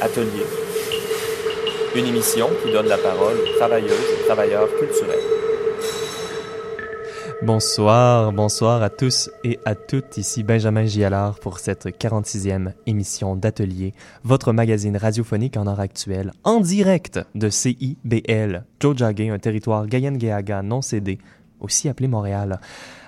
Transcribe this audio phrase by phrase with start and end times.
[0.00, 0.46] Atelier,
[1.96, 5.18] une émission qui donne la parole aux travailleuses et travailleurs culturels.
[7.42, 10.16] Bonsoir, bonsoir à tous et à toutes.
[10.16, 13.92] Ici Benjamin Gialard pour cette 46e émission d'Atelier,
[14.22, 20.80] votre magazine radiophonique en art actuel, en direct de CIBL, Jojage, un territoire Gayen-Geaga non
[20.80, 21.18] cédé,
[21.58, 22.60] aussi appelé Montréal.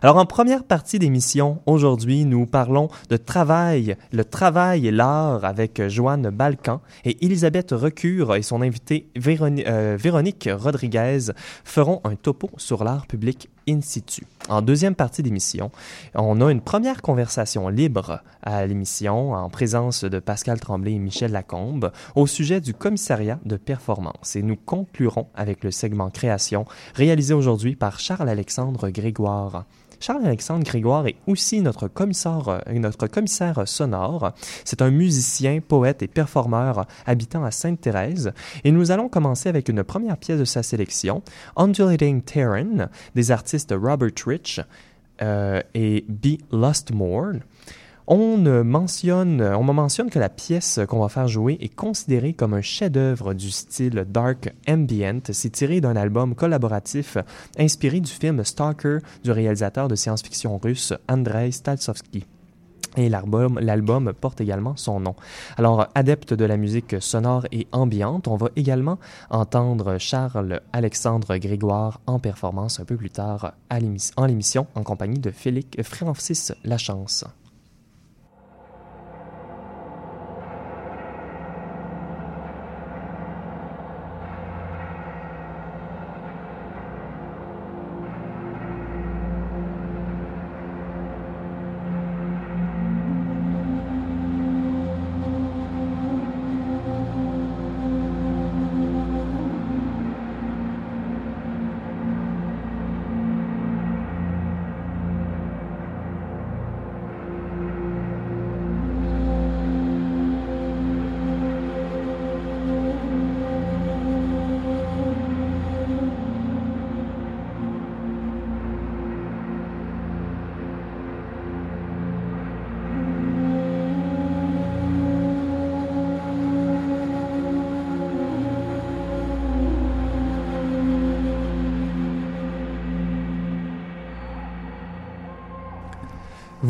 [0.02, 5.88] Alors en première partie d'émission, aujourd'hui, nous parlons de travail, le travail et l'art avec
[5.88, 11.32] Joanne Balkan et Elisabeth Recure et son invitée euh, Véronique Rodriguez
[11.64, 14.24] feront un topo sur l'art public in situ.
[14.48, 15.70] En deuxième partie d'émission,
[16.14, 21.32] on a une première conversation libre à l'émission en présence de Pascal Tremblay et Michel
[21.32, 26.64] Lacombe au sujet du commissariat de performance et nous conclurons avec le segment création
[26.94, 29.66] réalisé aujourd'hui par Charles-Alexandre Grégoire.
[30.00, 34.32] Charles-Alexandre Grégoire est aussi notre commissaire, euh, notre commissaire sonore.
[34.64, 38.32] C'est un musicien, poète et performeur habitant à Sainte-Thérèse.
[38.64, 41.22] Et nous allons commencer avec une première pièce de sa sélection,
[41.56, 44.60] Undulating Terran, des artistes Robert Rich
[45.22, 46.38] euh, et B.
[46.50, 47.34] Lustmore.
[48.12, 52.54] On mentionne, on me mentionne que la pièce qu'on va faire jouer est considérée comme
[52.54, 55.20] un chef-d'œuvre du style dark ambient.
[55.30, 57.18] C'est tiré d'un album collaboratif
[57.56, 62.26] inspiré du film Stalker du réalisateur de science-fiction russe Andrei Stalsovsky.
[62.96, 65.14] Et l'album porte également son nom.
[65.56, 68.98] Alors, adepte de la musique sonore et ambiante, on va également
[69.30, 73.52] entendre Charles-Alexandre Grégoire en performance un peu plus tard
[74.16, 77.24] en l'émission en compagnie de Félix Francis Lachance.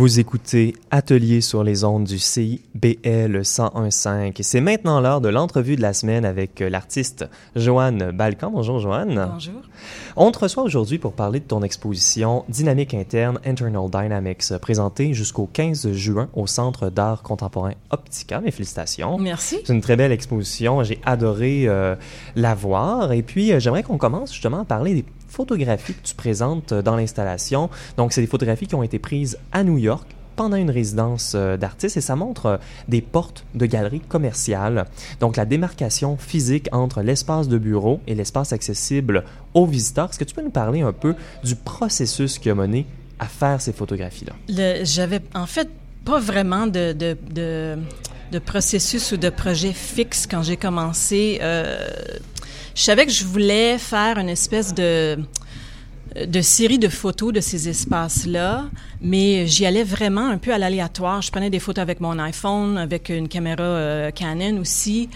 [0.00, 5.76] Vous écoutez Atelier sur les ondes du CIBL 1015 et c'est maintenant l'heure de l'entrevue
[5.76, 8.50] de la semaine avec euh, l'artiste Joanne Balkan.
[8.50, 9.28] Bonjour Joanne.
[9.30, 9.60] Bonjour.
[10.16, 15.44] On te reçoit aujourd'hui pour parler de ton exposition Dynamique interne Internal Dynamics présentée jusqu'au
[15.52, 18.40] 15 juin au Centre d'art contemporain Optica.
[18.40, 19.18] Mes félicitations.
[19.18, 19.58] Merci.
[19.66, 20.82] C'est une très belle exposition.
[20.82, 21.94] J'ai adoré euh,
[22.36, 26.14] la voir et puis euh, j'aimerais qu'on commence justement à parler des photographies que tu
[26.14, 27.70] présentes euh, dans l'installation.
[27.96, 30.06] Donc, c'est des photographies qui ont été prises à New York
[30.40, 32.56] pendant une résidence euh, d'artiste et ça montre euh,
[32.88, 34.86] des portes de galeries commerciales.
[35.20, 40.08] Donc la démarcation physique entre l'espace de bureau et l'espace accessible aux visiteurs.
[40.08, 41.14] Est-ce que tu peux nous parler un peu
[41.44, 42.86] du processus qui a mené
[43.18, 44.82] à faire ces photographies-là?
[44.82, 45.68] J'avais en fait
[46.06, 47.76] pas vraiment de,
[48.46, 51.38] processus ou de projet fixe quand j'ai commencé.
[52.74, 55.18] Je savais que je voulais faire une espèce de
[56.16, 58.64] de série de photos de ces espaces-là,
[59.00, 61.22] mais j'y allais vraiment un peu à l'aléatoire.
[61.22, 65.08] Je prenais des photos avec mon iPhone, avec une caméra euh, Canon aussi.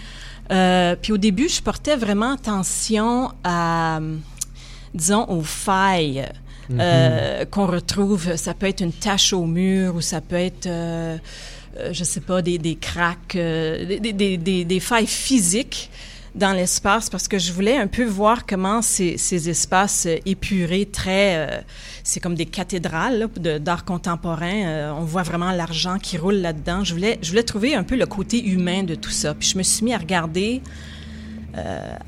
[0.51, 3.99] Euh, puis au début, je portais vraiment attention à,
[4.93, 6.25] disons, aux failles
[6.71, 7.49] euh, mm-hmm.
[7.49, 8.35] qu'on retrouve.
[8.37, 10.69] Ça peut être une tache au mur ou ça peut être,
[11.91, 15.89] je sais pas, des, des cracks, des, des, des, des failles physiques
[16.35, 20.85] dans l'espace parce que je voulais un peu voir comment ces, ces espaces euh, épurés,
[20.85, 21.61] très, euh,
[22.03, 23.29] c'est comme des cathédrales
[23.61, 24.65] d'art contemporain.
[24.65, 26.83] Euh, on voit vraiment l'argent qui roule là-dedans.
[26.83, 29.33] Je voulais, je voulais trouver un peu le côté humain de tout ça.
[29.33, 30.61] Puis je me suis mis à regarder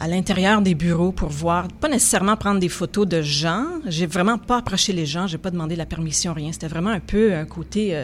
[0.01, 3.63] à l'intérieur des bureaux pour voir, pas nécessairement prendre des photos de gens.
[3.85, 5.25] J'ai vraiment pas approché les gens.
[5.25, 6.51] J'ai pas demandé la permission, rien.
[6.51, 7.97] C'était vraiment un peu un côté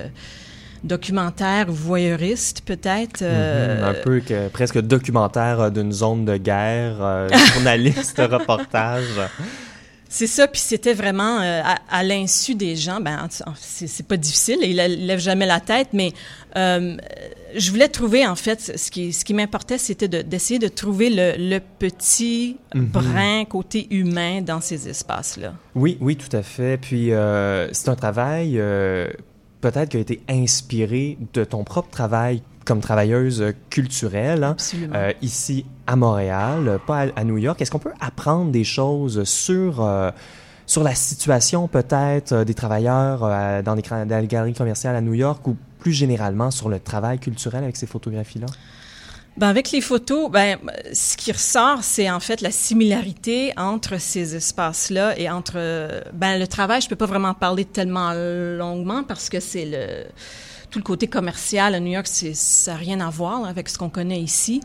[0.83, 3.21] documentaire voyeuriste peut-être.
[3.21, 9.05] Euh, mhm, un peu que, presque documentaire euh, d'une zone de guerre, euh, journaliste, reportage.
[10.09, 12.99] C'est ça, puis c'était vraiment à, l'insu des gens.
[13.01, 13.27] Ben,
[13.57, 16.13] c'est pas difficile, il lève jamais la tête, mais
[16.55, 21.57] je voulais trouver en fait ce qui ce qui m'importait, c'était d'essayer de, trouver le,
[21.79, 22.85] petit mhm.
[22.85, 25.55] brin côté humain dans ces espaces-là.
[25.73, 26.77] Oui, oui, tout à fait.
[26.77, 27.09] Puis
[27.71, 28.61] c'est un travail
[29.63, 34.55] peut-être qui a été inspiré de ton propre travail comme travailleuse culturelle, hein,
[34.93, 37.61] euh, ici à Montréal, pas à, New York.
[37.61, 40.11] Est-ce qu'on peut apprendre des choses sur euh,
[40.65, 43.19] sur la situation peut-être des travailleurs
[43.63, 47.19] dans, des, dans les galeries commerciales à New York ou plus généralement sur le travail
[47.19, 48.47] culturel avec ces photographies-là?
[49.35, 50.57] Ben avec les photos, ben
[50.93, 56.45] ce qui ressort, c'est en fait la similarité entre ces espaces-là et entre ben le
[56.45, 56.81] travail.
[56.81, 60.05] Je peux pas vraiment parler tellement longuement parce que c'est le
[60.73, 63.77] tout le côté commercial à New York, c'est ça n'a rien à voir avec ce
[63.77, 64.59] qu'on connaît ici.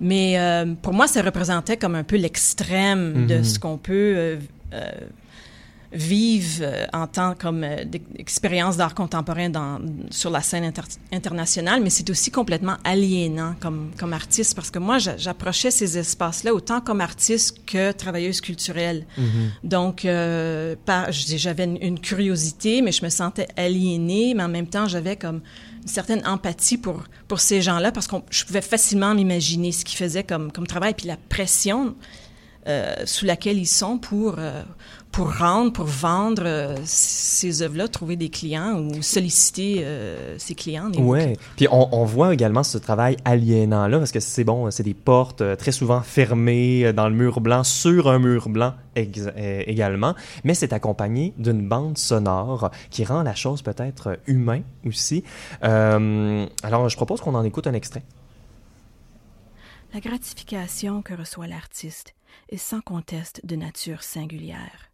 [0.00, 3.44] Mais euh, pour moi, ça représentait comme un peu l'extrême de mm-hmm.
[3.44, 4.36] ce qu'on peut euh,
[4.74, 4.90] euh,
[5.92, 7.84] vivent euh, en tant comme euh,
[8.18, 9.80] expérience d'art contemporain dans,
[10.10, 10.72] sur la scène
[11.12, 16.54] internationale, mais c'est aussi complètement aliénant comme, comme artiste parce que moi, j'approchais ces espaces-là
[16.54, 19.06] autant comme artiste que travailleuse culturelle.
[19.18, 19.24] Mm-hmm.
[19.64, 20.74] Donc, euh,
[21.10, 25.40] j'avais une, une, curiosité, mais je me sentais aliénée, mais en même temps, j'avais comme
[25.82, 29.98] une certaine empathie pour, pour ces gens-là parce que je pouvais facilement m'imaginer ce qu'ils
[29.98, 31.94] faisaient comme, comme travail, puis la pression
[32.66, 34.64] euh, sous laquelle ils sont pour, euh,
[35.16, 40.90] pour rendre, pour vendre euh, ces œuvres-là, trouver des clients ou solliciter euh, ces clients.
[40.98, 44.92] Oui, puis on, on, voit également ce travail aliénant-là, parce que c'est bon, c'est des
[44.92, 50.14] portes euh, très souvent fermées dans le mur blanc, sur un mur blanc également,
[50.44, 55.24] mais c'est accompagné d'une bande sonore qui rend la chose peut-être humain aussi.
[55.62, 58.02] alors, je propose qu'on en écoute un extrait.
[59.94, 62.14] La gratification que reçoit l'artiste
[62.50, 64.90] est sans conteste de nature singulière.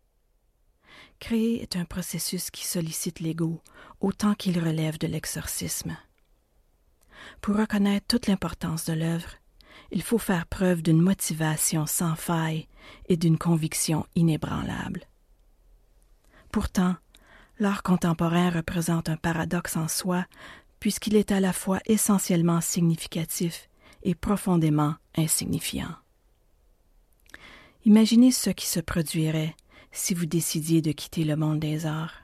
[1.22, 3.60] Créer est un processus qui sollicite l'ego
[4.00, 5.96] autant qu'il relève de l'exorcisme.
[7.40, 9.36] Pour reconnaître toute l'importance de l'œuvre,
[9.92, 12.66] il faut faire preuve d'une motivation sans faille
[13.08, 15.02] et d'une conviction inébranlable.
[16.50, 16.96] Pourtant,
[17.60, 20.26] l'art contemporain représente un paradoxe en soi,
[20.80, 23.68] puisqu'il est à la fois essentiellement significatif
[24.02, 25.94] et profondément insignifiant.
[27.84, 29.54] Imaginez ce qui se produirait
[29.92, 32.14] si vous décidiez de quitter le monde des arts.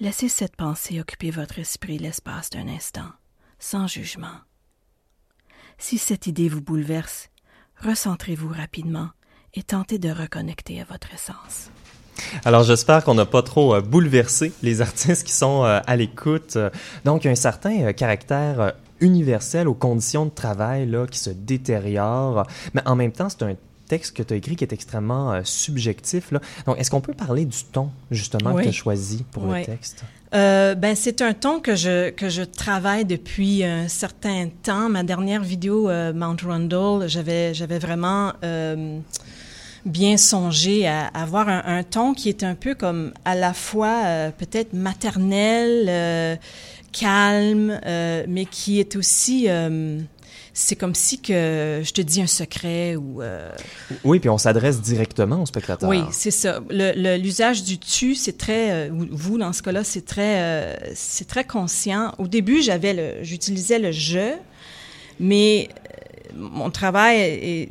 [0.00, 3.08] Laissez cette pensée occuper votre esprit l'espace d'un instant,
[3.58, 4.40] sans jugement.
[5.78, 7.30] Si cette idée vous bouleverse,
[7.80, 9.10] recentrez-vous rapidement
[9.54, 11.70] et tentez de reconnecter à votre essence.
[12.44, 16.58] Alors j'espère qu'on n'a pas trop euh, bouleversé les artistes qui sont euh, à l'écoute.
[17.04, 22.82] Donc un certain euh, caractère universel aux conditions de travail là, qui se détériorent, mais
[22.86, 23.56] en même temps c'est un
[23.92, 26.30] texte que tu as écrit qui est extrêmement euh, subjectif.
[26.30, 26.40] Là.
[26.64, 30.02] Donc, est-ce qu'on peut parler du ton, justement, que tu as choisi pour le texte?
[30.34, 34.88] Euh, ben, c'est un ton que je, que je travaille depuis un certain temps.
[34.88, 38.32] Ma dernière vidéo, euh, Mount Rundle, j'avais, j'avais vraiment
[39.84, 44.30] bien songé à, avoir un, un, ton qui est un peu comme à la fois
[44.38, 46.38] peut-être maternel,
[46.92, 49.48] calme, mais qui est aussi
[50.54, 53.22] c'est comme si que je te dis un secret ou...
[53.22, 53.50] Euh,
[54.04, 55.88] oui, puis on s'adresse directement au spectateur.
[55.88, 56.60] Oui, c'est ça.
[56.70, 58.70] L'usage du tu, c'est très...
[58.70, 62.12] Euh, vous, dans ce cas-là, c'est très, euh, c'est très conscient.
[62.18, 64.34] Au début, j'avais le, j'utilisais le je,
[65.18, 65.68] mais
[66.36, 67.68] mon travail est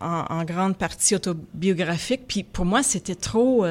[0.00, 2.22] en, grande partie autobiographique.
[2.28, 3.66] Puis pour moi, c'était trop,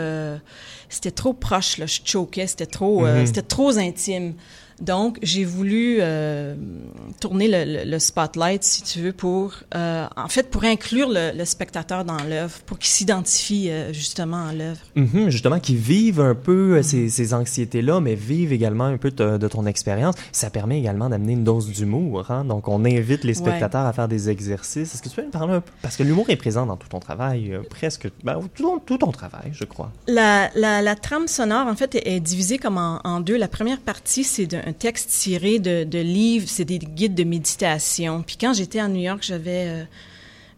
[0.90, 1.78] c'était trop proche.
[1.78, 1.86] Là.
[1.86, 3.26] Je choquais, c'était trop, mm-hmm.
[3.26, 4.34] c'était trop intime.
[4.82, 6.56] Donc, j'ai voulu euh,
[7.20, 11.46] tourner le, le, spotlight, si tu veux, pour, euh, en fait, pour inclure le, le
[11.46, 14.80] spectateur dans l'œuvre, pour qu'il s'identifie euh, justement à l'œuvre.
[14.96, 19.48] Mm-hmm, justement, qu'il vive un peu ces, ces anxiétés-là, mais vive également un peu de,
[19.48, 20.16] ton expérience.
[20.32, 22.32] Ça permet également d'amener une dose d'humour.
[22.32, 22.46] Hein?
[22.46, 24.94] Donc, on invite les spectateurs à faire des exercices.
[24.94, 25.72] Est-ce que tu peux me parler un peu?
[25.82, 29.50] Parce que l'humour est présent dans tout ton travail, presque, ben, tout, tout, ton travail,
[29.52, 29.92] je crois.
[30.08, 33.38] La, la, la, trame sonore, en fait, est, divisée comme en, en deux.
[33.38, 37.24] La première partie, c'est d'un un texte tiré de, de livres, c'est des guides de
[37.24, 38.22] méditation.
[38.22, 39.84] Puis quand j'étais à New York, j'avais euh,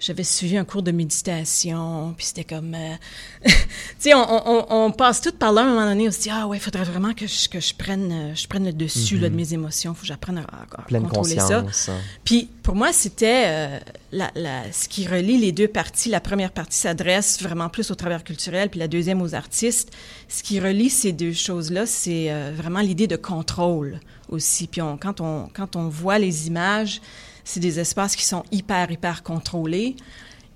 [0.01, 2.95] j'avais suivi un cours de méditation, puis c'était comme, euh,
[3.45, 3.51] tu
[3.99, 6.29] sais, on, on, on, passe tout par là à un moment donné, on se dit
[6.31, 9.17] ah ouais, il faudrait vraiment que je, que je prenne euh, je prenne le dessus
[9.17, 9.35] là, de mhm.
[9.35, 11.59] mes émotions, faut que j'apprenne à, à contrôler ça.
[11.59, 11.97] Hein.
[12.25, 13.79] Puis pour moi, c'était
[14.11, 16.09] la, la, ce qui relie les deux parties.
[16.09, 19.91] La première partie s'adresse vraiment plus au travers culturel, puis la deuxième aux artistes.
[20.27, 24.67] Ce qui relie ces deux choses-là, c'est vraiment l'idée de contrôle aussi.
[24.67, 27.01] Puis on, quand, on, quand on voit les images,
[27.43, 29.95] c'est des espaces qui sont hyper, hyper contrôlés.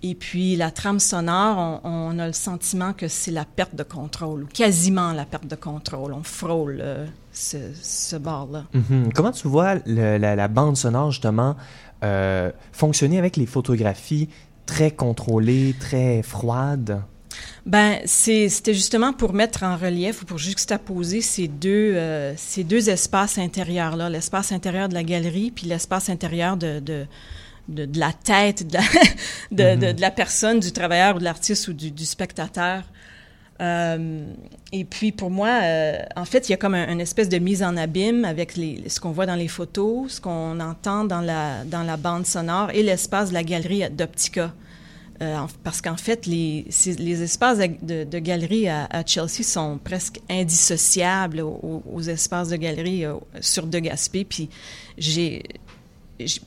[0.04, 4.44] Et puis la trame sonore, on, a le sentiment que c'est la perte de contrôle,
[4.44, 6.14] ou quasiment la perte de contrôle.
[6.14, 8.66] On frôle euh, ce, ce bord-là.
[8.76, 9.14] Mm-hmm.
[9.14, 11.56] Comment tu vois la, bande sonore, justement,
[12.04, 14.30] euh, fonctionner avec les photographies
[14.68, 17.02] très contrôlées, très froides?
[17.66, 22.90] Ben, c'était justement pour mettre en relief ou pour juxtaposer ces deux, euh, ces deux
[22.90, 27.06] espaces intérieurs-là, l'espace intérieur de la galerie puis l'espace intérieur de, de,
[27.68, 28.82] de, de, la tête de la,
[29.76, 32.84] de, de, de, la personne, du travailleur ou de l'artiste ou du, du spectateur.
[33.62, 34.26] Euh,
[34.72, 37.38] et puis pour moi, euh, en fait, il y a comme un, une espèce de
[37.38, 41.22] mise en abîme avec les, ce qu'on voit dans les photos, ce qu'on entend dans
[41.22, 44.54] la, dans la bande sonore et l'espace de la galerie d'Optica.
[45.22, 46.66] Euh, parce qu'en fait, les,
[47.00, 52.58] les espaces de, de galerie à, à, Chelsea sont presque indissociables aux, aux espaces de
[52.58, 54.26] galerie euh, sur De Gaspé.
[54.26, 54.50] Puis
[54.98, 55.44] j'ai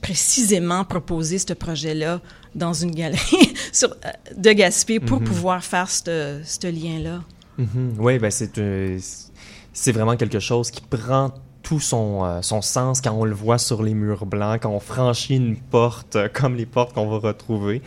[0.01, 2.21] précisément proposé ce projet-là
[2.55, 5.29] dans une galerie sur, euh, de Gaspé pour mm -hmm.
[5.29, 7.23] pouvoir faire ce lien-là.
[7.59, 7.95] Mm -hmm.
[7.99, 8.99] Oui, ben c'est euh,
[9.73, 11.33] c'est vraiment quelque chose qui prend
[11.69, 14.81] tout son, euh, son sens quand on le voit sur les murs blancs, quand on
[14.81, 17.83] franchit une porte euh, comme les portes qu'on va retrouver.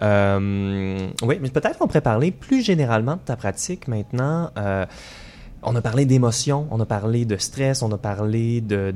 [0.00, 4.50] Euh, oui, mais peut-être qu'on pourrait parler plus généralement de ta pratique maintenant.
[5.62, 8.90] On a parlé d'émotion, on a parlé de stress, on a parlé de,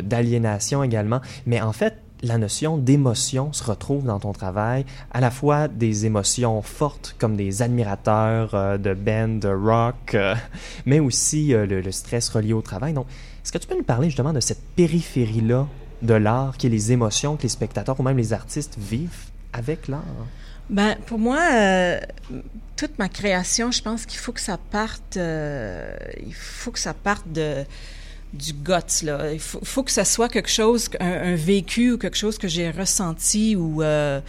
[0.00, 5.20] d'aliénation de, également, mais en fait, la notion d'émotion se retrouve dans ton travail, à
[5.20, 10.16] la fois des émotions fortes comme des admirateurs de band, de rock,
[10.86, 12.94] mais aussi le, le, stress relié au travail.
[12.94, 13.06] Donc,
[13.44, 15.68] est-ce que tu peux nous parler justement de cette périphérie-là
[16.00, 19.88] de l'art, qui est les émotions que les spectateurs ou même les artistes vivent avec
[19.88, 20.02] l'art?
[20.70, 22.00] Ben, pour moi, euh,
[22.76, 25.94] toute ma création, je pense qu'il faut que ça parte, euh,
[26.26, 27.64] il faut que ça parte de
[28.34, 29.32] du guts là.
[29.32, 32.70] Il faut, que ça soit quelque chose, un, un, vécu ou quelque chose que j'ai
[32.70, 34.20] ressenti ou euh,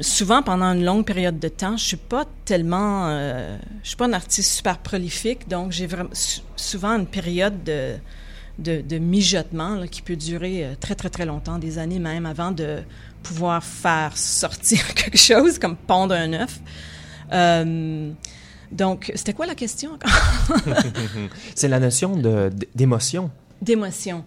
[0.00, 1.76] souvent pendant une longue période de temps.
[1.76, 6.10] Je suis pas tellement, euh, je suis pas un artiste super prolifique, donc j'ai vraiment
[6.56, 7.94] souvent une période de
[8.56, 12.52] de, de mijotement là, qui peut durer très très très longtemps, des années même, avant
[12.52, 12.78] de
[13.24, 16.60] pouvoir faire sortir quelque chose comme pondre un œuf.
[17.32, 18.12] Euh,
[18.74, 20.10] donc, c'était quoi la question encore?
[21.54, 23.30] c'est la notion de, d'émotion.
[23.62, 24.24] D'émotion.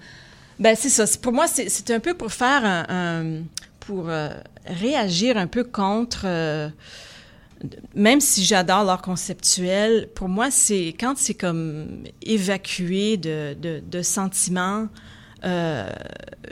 [0.57, 1.05] Ben, c'est ça.
[1.21, 2.85] Pour moi, c'est un peu pour faire un.
[2.89, 3.43] un
[3.81, 4.29] pour euh,
[4.65, 6.21] réagir un peu contre.
[6.25, 6.69] Euh,
[7.93, 14.01] même si j'adore l'art conceptuel, pour moi, c'est quand c'est comme évacué de, de, de
[14.01, 14.87] sentiments.
[15.43, 15.89] Euh,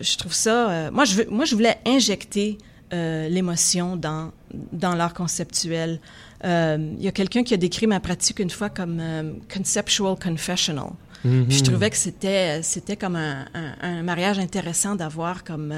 [0.01, 0.91] je trouve ça.
[0.91, 2.57] Moi, je veux, moi, je voulais injecter
[2.91, 4.31] l'émotion dans
[4.71, 5.99] dans l'art conceptuel.
[6.43, 10.15] Euh, il y a quelqu'un qui a décrit ma pratique une fois comme euh, conceptual
[10.17, 10.91] confessional.
[11.23, 11.45] Mm -hmm.
[11.47, 15.71] Puis je trouvais que c'était c'était comme un, un, un, mariage intéressant d'avoir comme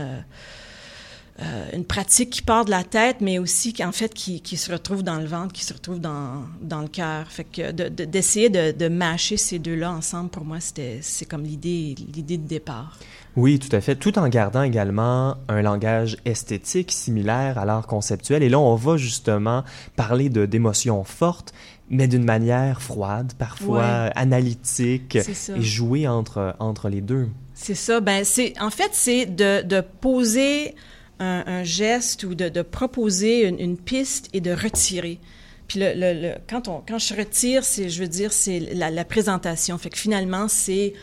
[1.39, 4.57] euh, une pratique qui part de la tête, mais aussi qui en fait qui, qui,
[4.57, 7.31] se retrouve dans le ventre, qui se retrouve dans, dans le cœur.
[7.31, 11.43] Fait que d'essayer de, de, de, mâcher ces deux-là ensemble, pour moi, c'était c'est comme
[11.43, 12.97] l'idée l'idée de départ.
[13.37, 18.41] Oui, tout à fait, tout en gardant également un langage esthétique similaire à l'art conceptuel.
[18.41, 19.63] Et là, on va justement
[19.95, 21.53] parler de d'émotions fortes,
[21.87, 24.11] mais d'une manière froide, parfois ouais.
[24.15, 27.29] analytique, et jouer entre entre les deux.
[27.53, 27.99] C'est ça.
[27.99, 30.73] Ben, c'est en fait, c'est de, de poser
[31.19, 35.19] un, un, geste ou de, de proposer une, une, piste et de retirer.
[35.67, 38.89] Puis le, le, le, quand on quand je retire, c'est je veux dire c'est la,
[38.89, 39.77] la présentation.
[39.77, 40.93] Fait que finalement c'est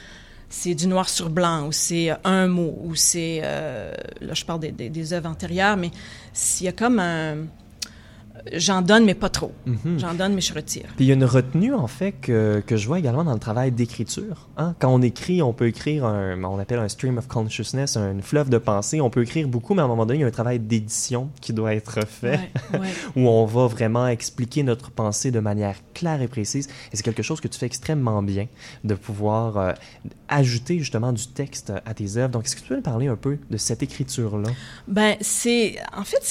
[0.57, 4.61] c'est du noir sur blanc, ou c'est un mot, ou c'est, euh, là je parle
[4.61, 5.91] des, des, des œuvres antérieures, mais
[6.33, 7.39] s'il y a comme un,
[8.53, 9.53] j'en donne, mais pas trop.
[9.67, 9.99] Mm -hmm.
[9.99, 10.87] J'en donne, mais je retire.
[10.97, 13.39] Puis il y a une retenue, en fait, que, que je vois également dans le
[13.39, 14.49] travail d'écriture.
[14.57, 14.75] Hein?
[14.79, 18.49] Quand on écrit, on peut écrire un, on appelle un stream of consciousness, un fleuve
[18.51, 19.01] de pensée.
[19.01, 21.31] On peut écrire beaucoup, mais à un moment donné, il y a un travail d'édition
[21.41, 22.41] qui doit être fait,
[22.73, 22.89] ouais, ouais.
[23.17, 26.69] où on va vraiment expliquer notre pensée de manière claire et précise.
[26.93, 28.47] Et c'est quelque chose que tu fais extrêmement bien,
[28.85, 29.73] de pouvoir euh,
[30.29, 32.31] ajouter justement du texte à tes œuvres.
[32.31, 34.51] Donc, est-ce que tu peux nous parler un peu de cette écriture-là?
[34.89, 36.23] Ben, c'est, en fait,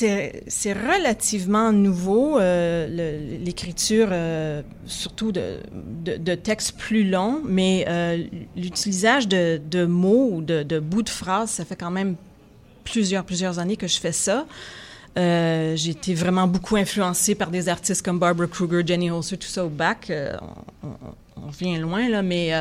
[0.48, 2.88] c'est relativement nouveau, euh,
[3.44, 8.24] l'écriture, euh, surtout de, textes plus longs, mais euh,
[8.56, 12.16] l'utilisage de, mots ou de, bouts de phrases, ça fait quand même
[12.84, 14.46] plusieurs, plusieurs années que je fais ça.
[15.18, 19.48] Euh, j'ai été vraiment beaucoup influencée par des artistes comme Barbara Kruger, Jenny Holzer, tout
[19.48, 20.10] ça au bac.
[20.10, 20.36] Euh,
[20.82, 20.88] on,
[21.46, 22.52] on, vient loin, là, mais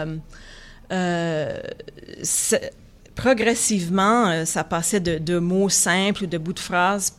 [3.14, 7.14] progressivement, ça passait de mots simples ou de bouts de phrases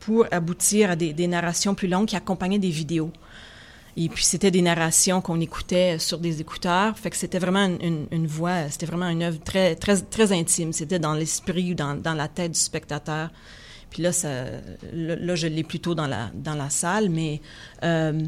[0.00, 3.10] pour aboutir à des, des, narrations plus longues qui accompagnaient des vidéos.
[3.96, 8.06] Et puis c'était des narrations qu'on écoutait sur des écouteurs, fait que c'était vraiment une,
[8.10, 10.74] une, voix, c'était vraiment une œuvre très très très intime.
[10.74, 13.30] C'était dans l'esprit ou dans, dans la tête du spectateur.
[13.88, 14.44] Puis là, ça,
[14.92, 17.40] là, je l'ai plutôt dans la dans la salle, mais
[17.84, 18.20] euh,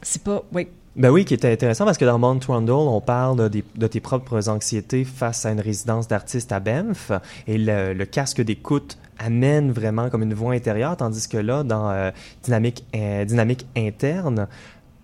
[0.00, 3.48] c'est pas, oui, Ben oui, qui était intéressant parce que dans Mount Rundle, on parle
[3.48, 7.12] de, tes propres anxiétés face à une résidence d'artiste à Banff.
[7.46, 11.90] Et le, le casque d'écoute amène vraiment comme une voix intérieure, tandis que là, dans
[11.90, 12.10] euh,
[12.42, 14.48] dynamique, euh, dynamique interne,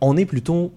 [0.02, 0.72] on est plutôt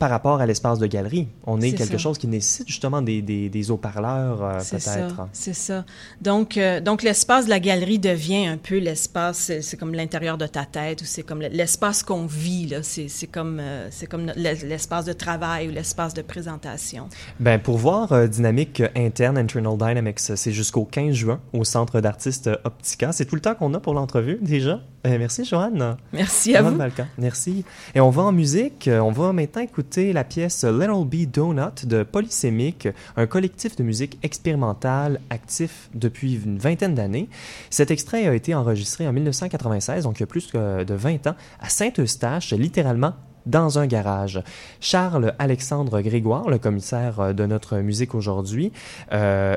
[0.00, 1.28] par rapport à l'espace de galerie.
[1.46, 5.28] On est, quelque chose qui nécessite justement des, des, des haut-parleurs, euh, peut-être.
[5.34, 5.84] C'est ça.
[6.22, 10.46] Donc, euh, donc l'espace de la galerie devient un peu l'espace, c'est comme l'intérieur de
[10.46, 12.66] ta tête ou c'est comme l'espace qu'on vit.
[12.66, 12.78] Là.
[12.82, 17.06] C'est, comme, euh, c'est comme l'espace de travail ou l'espace de présentation.
[17.38, 23.12] Ben, pour voir Dynamique interne, Internal Dynamics, c'est jusqu'au 15 juin au Centre d'artistes Optica.
[23.12, 24.80] C'est tout le temps qu'on a pour l'entrevue, déjà?
[25.04, 25.96] Merci, Joanne.
[26.12, 26.78] Merci à vous.
[27.18, 27.64] Merci.
[27.94, 28.88] Et on va en musique.
[28.92, 34.18] On va maintenant écouter la pièce Little B Donut de Polysémique, un collectif de musique
[34.22, 37.28] expérimentale actif depuis une vingtaine d'années.
[37.70, 41.34] Cet extrait a été enregistré en 1996, donc il y a plus de 20 ans,
[41.60, 43.14] à Saint-Eustache, littéralement
[43.46, 44.42] dans un garage.
[44.80, 48.72] Charles Alexandre Grégoire, le commissaire de notre musique aujourd'hui,
[49.12, 49.56] euh,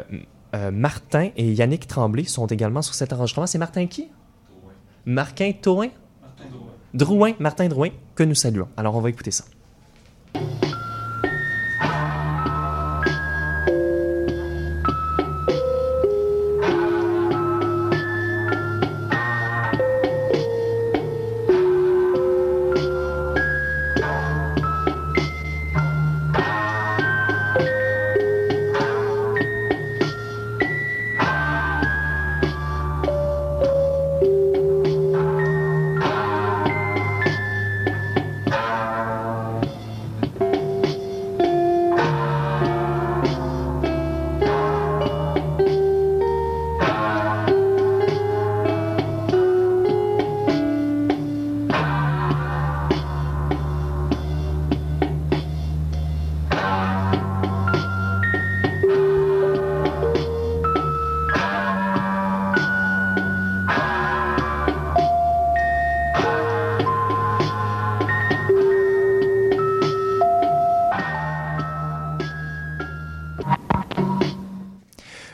[0.56, 3.48] euh, Martin et Yannick Tremblay sont également sur cet enregistrement.
[3.48, 4.10] C'est Martin qui?
[5.06, 5.90] Martin Tauin?
[6.22, 6.72] Martin Drouin.
[6.94, 8.70] Drouin, Martin Drouin, que nous saluons.
[8.78, 9.44] Alors on va écouter ça.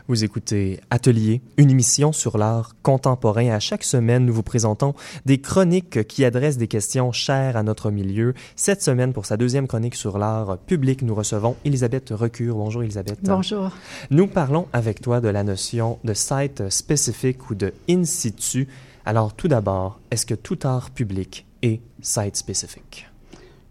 [0.10, 3.52] Vous écoutez Atelier, une émission sur l'art contemporain.
[3.52, 4.96] À chaque semaine, nous vous présentons
[5.28, 8.34] des chroniques qui adressent des questions chères à notre milieu.
[8.56, 12.56] Cette semaine, pour sa deuxième chronique sur l'art public, nous recevons Elisabeth Recure.
[12.56, 13.20] Bonjour Elisabeth.
[13.22, 13.70] Bonjour.
[14.10, 18.68] Nous parlons avec toi de la notion de site spécifique ou de in situ.
[19.06, 23.08] Alors tout d'abord, est-ce que tout art public est site spécifique?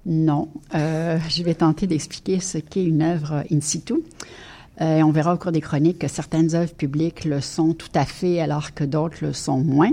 [0.07, 0.51] Non.
[0.77, 3.95] Euh, je vais tenter d'expliquer ce qu'est une œuvre in situ.
[4.81, 8.05] Euh, on verra au cours des chroniques que certaines œuvres publiques le sont tout à
[8.05, 9.91] fait, alors que d'autres le sont moins.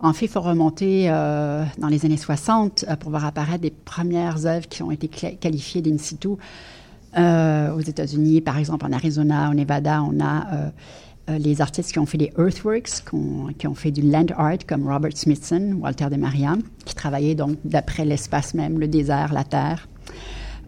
[0.00, 3.70] En fait, il faut remonter euh, dans les années 60 euh, pour voir apparaître des
[3.70, 6.28] premières œuvres qui ont été qualifiées d'in situ.
[6.28, 10.70] aux États-Unis, par exemple, en Arizona, au Nevada, on a
[11.38, 13.04] les artistes qui ont fait des earthworks,
[13.58, 17.58] qui ont, fait du land art, comme Robert Smithson, Walter de Maria, qui travaillaient donc
[17.64, 19.86] d'après l'espace même, le désert, la terre.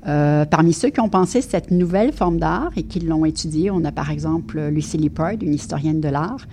[0.06, 3.84] Euh, parmi ceux qui ont pensé cette nouvelle forme d'art et qui l'ont étudiée, on
[3.84, 6.46] a par exemple Lucy Lippard, une historienne de l'art,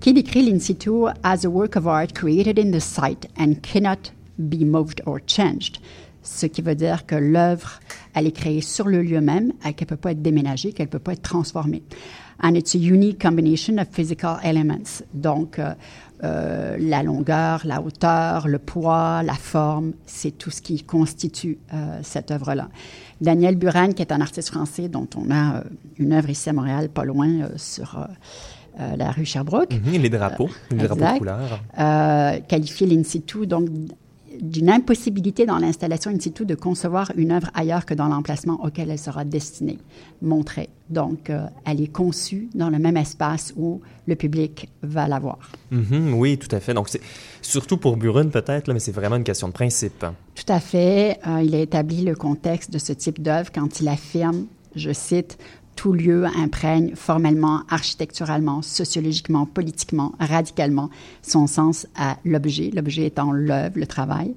[0.00, 0.90] qui décrit l'in situ
[1.22, 5.78] as a work of art created in the site and cannot be moved or changed.
[6.22, 7.80] Ce qui veut dire que l'œuvre,
[8.14, 10.90] elle est créée sur le lieu même qu'elle ne peut pas être déménagée, qu'elle ne
[10.90, 11.82] peut pas être transformée.
[12.42, 15.02] And it's a unique combination of physical elements.
[15.14, 15.74] Donc, euh,
[16.22, 21.98] euh, la longueur, la hauteur, le poids, la forme, c'est tout ce qui constitue euh,
[22.02, 22.68] cette œuvre-là.
[23.20, 25.62] Daniel Buran, qui est un artiste français dont on a
[25.98, 28.06] une œuvre ici à Montréal, pas loin, sur
[28.78, 29.72] la rue Sherbrooke.
[29.72, 31.62] Mhm, les drapeaux, les drapeaux de couleur.
[32.46, 33.70] qualifié l'in situ, donc
[34.40, 38.90] d'une impossibilité dans l'installation in situ de concevoir une œuvre ailleurs que dans l'emplacement auquel
[38.90, 39.78] elle sera destinée,
[40.22, 40.68] montrée.
[40.88, 45.38] Donc, euh, elle est conçue dans le même espace où le public va la voir.
[45.72, 46.74] Mm-hmm, oui, tout à fait.
[46.74, 47.00] Donc, c'est
[47.42, 50.04] surtout pour Buren peut-être, mais c'est vraiment une question de principe.
[50.34, 51.18] Tout à fait.
[51.26, 54.46] Euh, il a établi le contexte de ce type d'œuvre quand il affirme,
[54.76, 55.38] je cite,
[55.76, 60.90] tout lieu imprègne formellement, architecturalement, sociologiquement, politiquement, radicalement
[61.22, 64.34] son sens à l'objet, l'objet étant l'œuvre, le travail,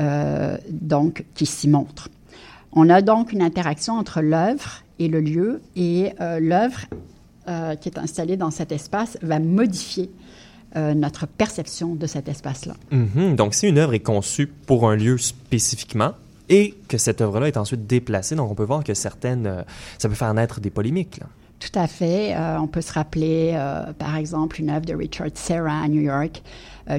[0.00, 2.08] euh, donc qui s'y montre.
[2.72, 6.80] On a donc une interaction entre l'œuvre et le lieu, et euh, l'œuvre
[7.48, 10.10] euh, qui est installée dans cet espace va modifier
[10.94, 12.74] notre perception de cet espace-là.
[12.92, 13.34] Mm-hmm.
[13.34, 16.12] Donc, si une œuvre est conçue pour un lieu spécifiquement,
[16.48, 18.34] et que cette œuvre-là est ensuite déplacée.
[18.36, 19.62] Donc, on peut voir que certaines, euh,
[19.98, 21.20] ça peut faire naître des polémiques.
[21.58, 22.34] Tout à fait.
[22.34, 26.02] Euh, on peut se rappeler, euh, par exemple, une œuvre de Richard Serra à New
[26.02, 26.42] York,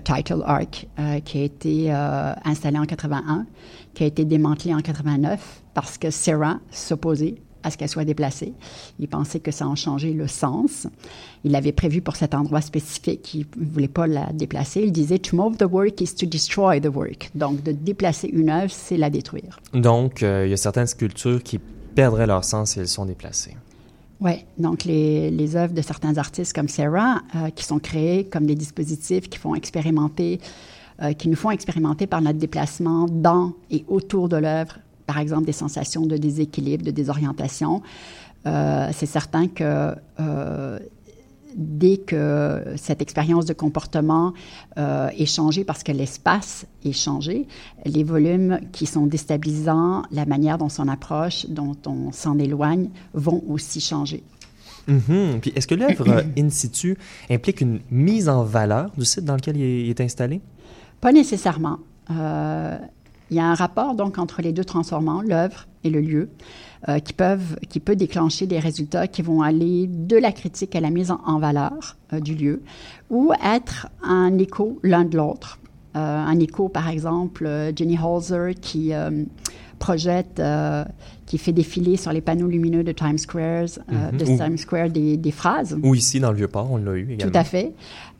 [0.03, 0.85] Title Arc,
[1.23, 1.91] qui a été
[2.43, 3.45] installée en 81,
[3.93, 7.35] qui a été démantelée en 89 parce que Serra s'opposait
[7.67, 8.53] à ce qu'elle soit déplacée.
[8.99, 10.87] Il pensait que ça en changeait le sens.
[11.43, 14.81] Il avait prévu pour cet endroit spécifique, il ne voulait pas la déplacer.
[14.81, 17.29] Il disait To move the work is to destroy the work.
[17.35, 19.59] Donc, de déplacer une œuvre, c'est la détruire.
[19.73, 21.59] Donc, il y a certaines sculptures qui
[21.95, 23.55] perdraient leur sens si elles sont déplacées.
[24.19, 28.47] Oui, donc les, les, œuvres de certains artistes comme Sarah, euh, qui sont créées comme
[28.47, 30.39] des dispositifs qui font expérimenter,
[31.03, 35.45] euh, qui nous font expérimenter par notre déplacement dans et autour de l'œuvre, par exemple
[35.45, 37.81] des sensations de déséquilibre, de désorientation.
[38.45, 39.95] Euh, c'est certain que
[41.57, 44.33] dès que cette expérience de comportement
[44.77, 47.47] euh, est changée parce que l'espace est changé,
[47.83, 53.43] les volumes qui sont déstabilisants, la manière dont on approche, dont on s'en éloigne, vont
[53.49, 54.23] aussi changer.
[54.87, 55.39] Mm-hmm.
[55.41, 56.95] Puis est-ce que l'œuvre in situ
[57.29, 60.41] implique une mise en valeur du site dans lequel il est, installé?
[61.01, 61.79] Pas nécessairement.
[62.09, 62.77] Euh,
[63.29, 66.29] il y a un rapport donc entre les deux transformants, l'œuvre et le lieu.
[66.87, 70.79] Euh, qui, peuvent, qui peut déclencher des résultats qui vont aller de la critique à
[70.79, 72.61] la mise en, valeur euh, du lieu
[73.09, 75.57] ou être un écho l'un de l'autre.
[75.95, 78.91] Euh, un écho, par exemple, Jenny Holzer qui
[79.79, 80.39] projette,
[81.25, 83.65] qui fait défiler sur les panneaux lumineux de Times Square,
[84.13, 84.37] de mhm.
[84.37, 85.75] Times Square des, des, phrases.
[85.81, 87.31] Ou ici dans le Vieux-Port, on l'a eu également.
[87.31, 87.73] Tout à fait.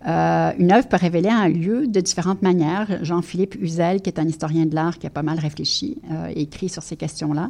[0.05, 2.99] Une œuvre peut révéler un lieu de différentes manières.
[3.03, 6.01] Jean-Philippe Huzel, qui est un historien de l'art qui a pas mal réfléchi
[6.33, 7.49] et écrit sur ces questions-là,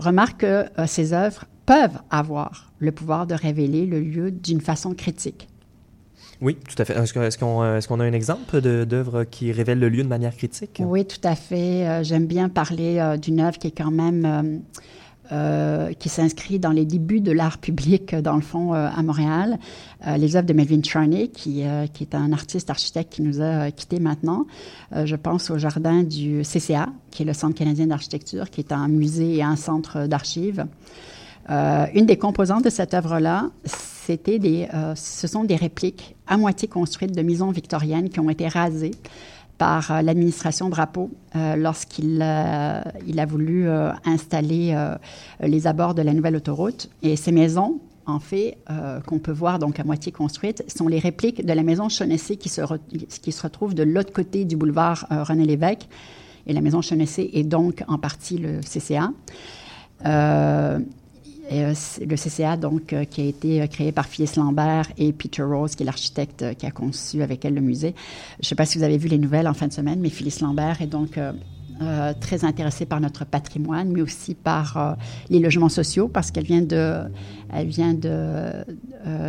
[0.00, 4.94] remarque que euh, ces œuvres peuvent avoir le pouvoir de révéler le lieu d'une façon
[4.94, 5.48] critique.
[6.40, 6.94] Oui, tout à fait.
[6.94, 10.80] Est-ce qu'on euh, a un exemple d'œuvre qui révèle le lieu de manière critique?
[10.82, 11.86] Oui, tout à fait.
[11.86, 14.62] Euh, j'aime bien parler d'une œuvre qui est quand même
[15.32, 19.60] euh, qui s'inscrit dans les débuts de l'art public, dans le fond, euh, à Montréal.
[20.04, 21.62] Euh, les œuvres de Melvin Charney, qui,
[21.92, 24.46] qui est un artiste architecte qui nous a quittés maintenant.
[24.92, 28.88] je pense au jardin du CCA, qui est le Centre canadien d'architecture, qui est un
[28.88, 30.66] musée et un centre d'archives.
[31.48, 37.14] une des composantes de cette œuvre-là, c'était des, ce sont des répliques à moitié construites
[37.14, 38.92] de maisons victoriennes qui ont été rasées
[39.60, 43.68] par euh, l'administration Drapeau euh, lorsqu'il euh, a voulu
[44.06, 44.74] installer
[45.42, 46.88] les abords de la nouvelle autoroute.
[47.02, 48.56] Et ces maisons, en fait,
[49.06, 52.48] qu'on peut voir donc à moitié construites, sont les répliques de la maison Chonessé qui
[52.48, 52.62] se,
[53.22, 55.86] qui se retrouve de l'autre côté du boulevard René Lévesque.
[56.46, 59.10] Et la maison Chonessé est donc en partie le CCA.
[61.52, 65.42] Euh, le CCA, donc, euh, qui a été euh, créé par Phyllis Lambert et Peter
[65.42, 67.94] Rose, qui est l'architecte qui a conçu avec elle le musée.
[68.38, 70.10] Je ne sais pas si vous avez vu les nouvelles en fin de semaine, mais
[70.10, 71.18] Phyllis Lambert est donc
[72.20, 74.98] très intéressée par notre patrimoine, mais aussi par
[75.30, 77.04] les logements sociaux, parce qu'elle vient de,
[77.54, 78.62] elle vient euh,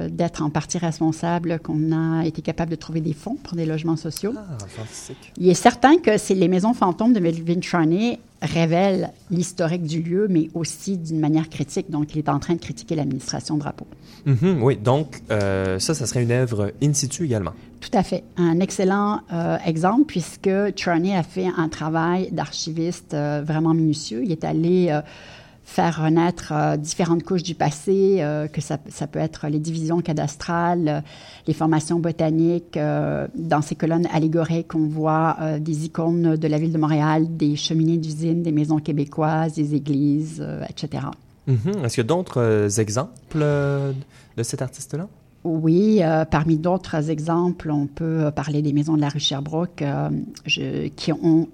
[0.09, 3.97] d'être en partie responsable qu'on a été capable de trouver des fonds pour des logements
[3.97, 4.33] sociaux.
[4.35, 5.33] Ah, fantastique.
[5.37, 10.27] Il est certain que c'est les maisons fantômes de Melvin Charney révèlent l'historique du lieu,
[10.27, 11.91] mais aussi d'une manière critique.
[11.91, 13.85] Donc, il est en train de critiquer l'administration Drapeau.
[14.25, 17.53] Mm oui, donc ça, ça serait une œuvre in situ également.
[17.81, 18.23] Tout à fait.
[18.37, 24.21] Un excellent euh, exemple puisque Charney a fait un travail d'archiviste euh, vraiment minutieux.
[24.23, 25.01] Il est allé euh,
[25.71, 31.03] faire renaître différentes couches du passé, que ça, ça, peut être les divisions cadastrales,
[31.47, 32.77] les formations botaniques.
[32.77, 37.97] dans ces colonnes allégoriques, on voit des icônes de la ville de Montréal, des cheminées
[37.97, 41.07] d'usines, des maisons québécoises, des églises, etc.
[41.47, 41.85] Mm-hmm.
[41.85, 45.07] Est-ce qu'il y a d'autres exemples de cet artiste-là?
[45.43, 49.81] Oui, euh, parmi d'autres exemples, on peut euh, parler des maisons de la rue Sherbrooke
[49.81, 50.09] euh,
[50.95, 51.47] qui ont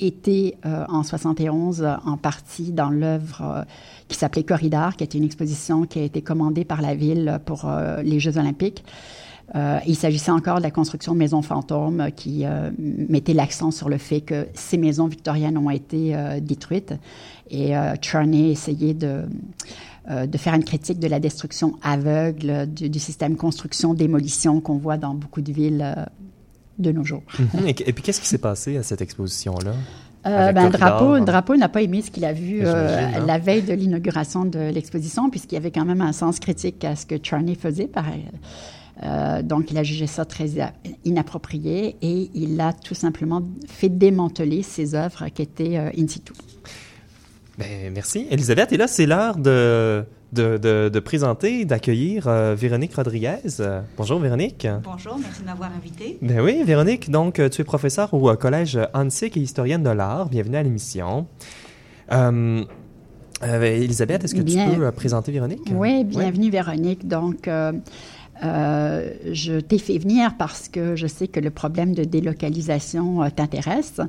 [0.00, 3.64] été en 71 en partie dans l'œuvre
[4.08, 7.70] qui s'appelait Corridor, qui était une exposition qui a été commandée par la ville pour
[8.02, 8.84] les Jeux olympiques.
[9.54, 12.44] il s'agissait encore de la construction de maisons fantômes qui
[12.78, 16.94] mettait l'accent sur le fait que ces maisons victoriennes ont été détruites.
[17.50, 19.24] Et Charney essayait de
[20.10, 25.14] euh, de faire une critique de la destruction aveugle du, système construction-démolition qu'on voit dans
[25.14, 26.04] beaucoup de villes euh,
[26.78, 27.22] de nos jours.
[27.38, 27.68] Mhm.
[27.68, 29.72] et, puis, qu'est-ce qui s'est passé à cette exposition-là?
[30.26, 33.24] Euh, ben, drapeau, drapeau n'a pas aimé ce qu'il a vu hein.
[33.26, 36.96] la veille de l'inauguration de l'exposition, puisqu'il y avait quand même un sens critique à
[36.96, 37.86] ce que Charney faisait.
[37.86, 38.24] Pareil.
[39.42, 40.48] donc, il a jugé ça très
[41.04, 46.32] inapproprié et il a tout simplement fait démanteler ses œuvres qui étaient in situ.
[47.58, 48.26] Ben, merci.
[48.30, 50.04] Elisabeth, et là, c'est l'heure de,
[50.34, 53.38] de, de, présenter, d'accueillir euh, Véronique Rodriguez.
[53.96, 54.66] bonjour, Véronique.
[54.82, 56.18] Bonjour, merci de m'avoir invité.
[56.20, 60.28] Ben oui, Véronique, donc, tu es professeure au euh, Collège Hansik et historienne de l'art.
[60.28, 61.26] Bienvenue à l'émission.
[62.12, 62.64] Euh,
[63.42, 65.68] Euh, Elisabeth, est-ce que tu peux présenter Véronique?
[65.72, 67.06] Oui, bienvenue Véronique.
[67.06, 67.48] Donc,
[68.44, 73.28] euh, je t'ai fait venir parce que je sais que le problème de délocalisation euh,
[73.34, 74.00] t'intéresse.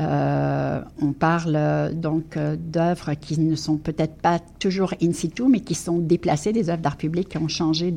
[0.00, 5.74] Euh, on parle donc d'œuvres qui ne sont peut-être pas toujours in situ, mais qui
[5.74, 7.94] sont déplacées, des œuvres d'art public qui ont changé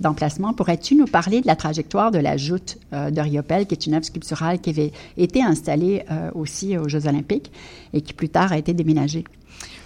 [0.00, 0.52] d'emplacement.
[0.52, 4.04] Pourrais-tu nous parler de la trajectoire de la joute de Riopel, qui est une œuvre
[4.04, 6.04] sculpturale qui avait été installée
[6.34, 7.52] aussi aux Jeux olympiques
[7.92, 9.24] et qui plus tard a été déménagée?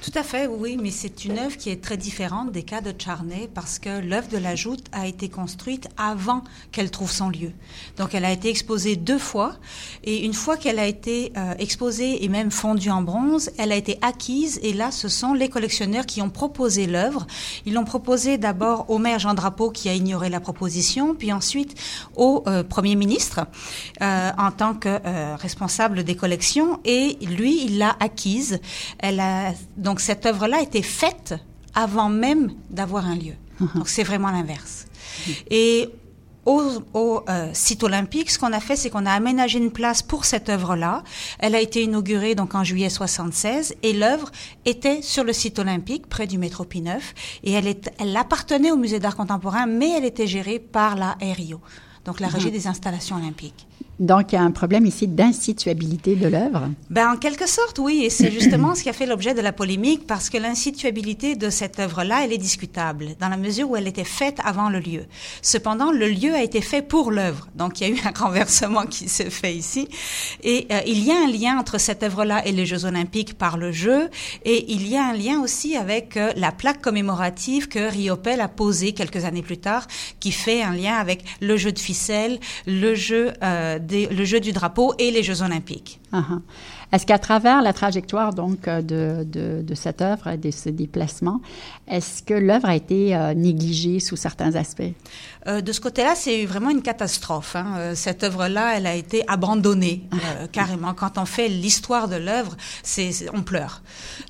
[0.03, 2.93] Tout à fait, oui, mais c'est une œuvre qui est très différente des cas de
[2.99, 7.53] Charney parce que l'œuvre de la joute a été construite avant qu'elle trouve son lieu.
[7.99, 9.55] Donc elle a été exposée deux fois
[10.03, 13.77] et une fois qu'elle a été euh, exposée et même fondue en bronze, elle a
[13.77, 17.25] été acquise et là ce sont les collectionneurs qui ont proposé l'œuvre.
[17.65, 21.79] Ils l'ont proposée d'abord au maire Jean Drapeau qui a ignoré la proposition, puis ensuite
[22.17, 23.47] au euh, Premier ministre
[24.03, 24.99] euh, en tant que
[25.37, 28.59] responsable des collections et lui il l'a acquise.
[28.99, 31.35] Elle a donc donc cette œuvre-là été faite
[31.75, 33.35] avant même d'avoir un lieu.
[33.61, 33.75] Uh-huh.
[33.75, 34.87] Donc c'est vraiment l'inverse.
[35.51, 35.91] Et
[36.47, 36.63] au,
[37.29, 40.49] euh, site olympique, ce qu'on a fait, c'est qu'on a aménagé une place pour cette
[40.49, 41.05] œuvre-là.
[41.39, 44.31] Elle a été inaugurée donc en juillet 76 et l'œuvre
[44.65, 46.99] était sur le site olympique, près du métro P9,
[47.45, 51.19] et elle, est, elle appartenait au musée d'art contemporain, mais elle était gérée par la
[51.21, 51.61] RIO,
[52.07, 52.33] donc la uh-huh.
[52.33, 53.67] régie des installations olympiques.
[54.03, 56.69] Donc, il y a un problème ici d'insituabilité de l'œuvre.
[56.91, 58.03] Ben, en quelque sorte, oui.
[58.05, 61.51] Et c'est justement ce qui a fait l'objet de la polémique parce que l'insituabilité de
[61.51, 65.05] cette œuvre-là, elle est discutable dans la mesure où elle était faite avant le lieu.
[65.41, 67.47] Cependant, le lieu a été fait pour l'œuvre.
[67.55, 69.89] Donc, il y a eu un renversement qui s'est fait ici.
[70.43, 73.57] Et euh, il y a un lien entre cette œuvre-là et les Jeux Olympiques par
[73.57, 74.11] le jeu.
[74.45, 78.49] Et il y a un lien aussi avec euh, la plaque commémorative que Riopel a
[78.49, 79.87] posée quelques années plus tard,
[80.19, 84.53] qui fait un lien avec le jeu de ficelle, le jeu euh, le jeu du
[84.53, 86.01] drapeau et les Jeux olympiques.
[86.13, 86.41] Uh-huh.
[86.93, 91.41] Est-ce qu'à travers la trajectoire donc euh, de, de, de cette œuvre, de ce déplacement,
[91.89, 94.83] est-ce que l'œuvre a été euh, négligée sous certains aspects?
[95.47, 97.57] Euh, De ce côté-là, c'est vraiment une catastrophe.
[97.57, 97.75] Hein.
[97.79, 100.47] Euh, cette œuvre-là, elle a été abandonnée ah.
[100.53, 100.93] carrément.
[100.93, 103.83] Quand on fait l'histoire de l'œuvre, c'est on pleure.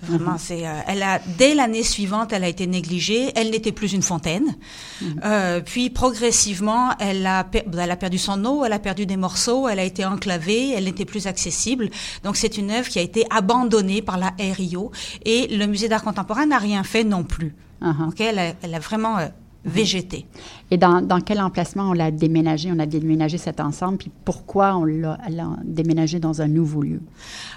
[0.03, 0.39] Vraiment, uh-huh.
[0.39, 0.65] c'est.
[0.87, 3.33] elle a dès l'année suivante, elle a été négligée.
[3.35, 4.57] Elle n'était plus une fontaine.
[5.03, 5.63] Uh-huh.
[5.63, 9.79] puis progressivement, elle a, elle a perdu son eau, elle a perdu des morceaux, elle
[9.79, 11.89] a été enclavée, elle n'était plus accessible.
[12.25, 14.91] Donc c'est une œuvre qui a été abandonnée par la RIO
[15.25, 17.55] et le musée d'art contemporain n'a rien fait non plus.
[17.83, 18.13] Uh-huh.
[18.63, 19.17] elle, a, vraiment
[20.71, 22.71] Et dans, quel emplacement on l'a déménagé?
[22.73, 25.19] On a déménagé cet ensemble, puis pourquoi on l'a
[25.63, 27.01] déménagé dans un nouveau lieu?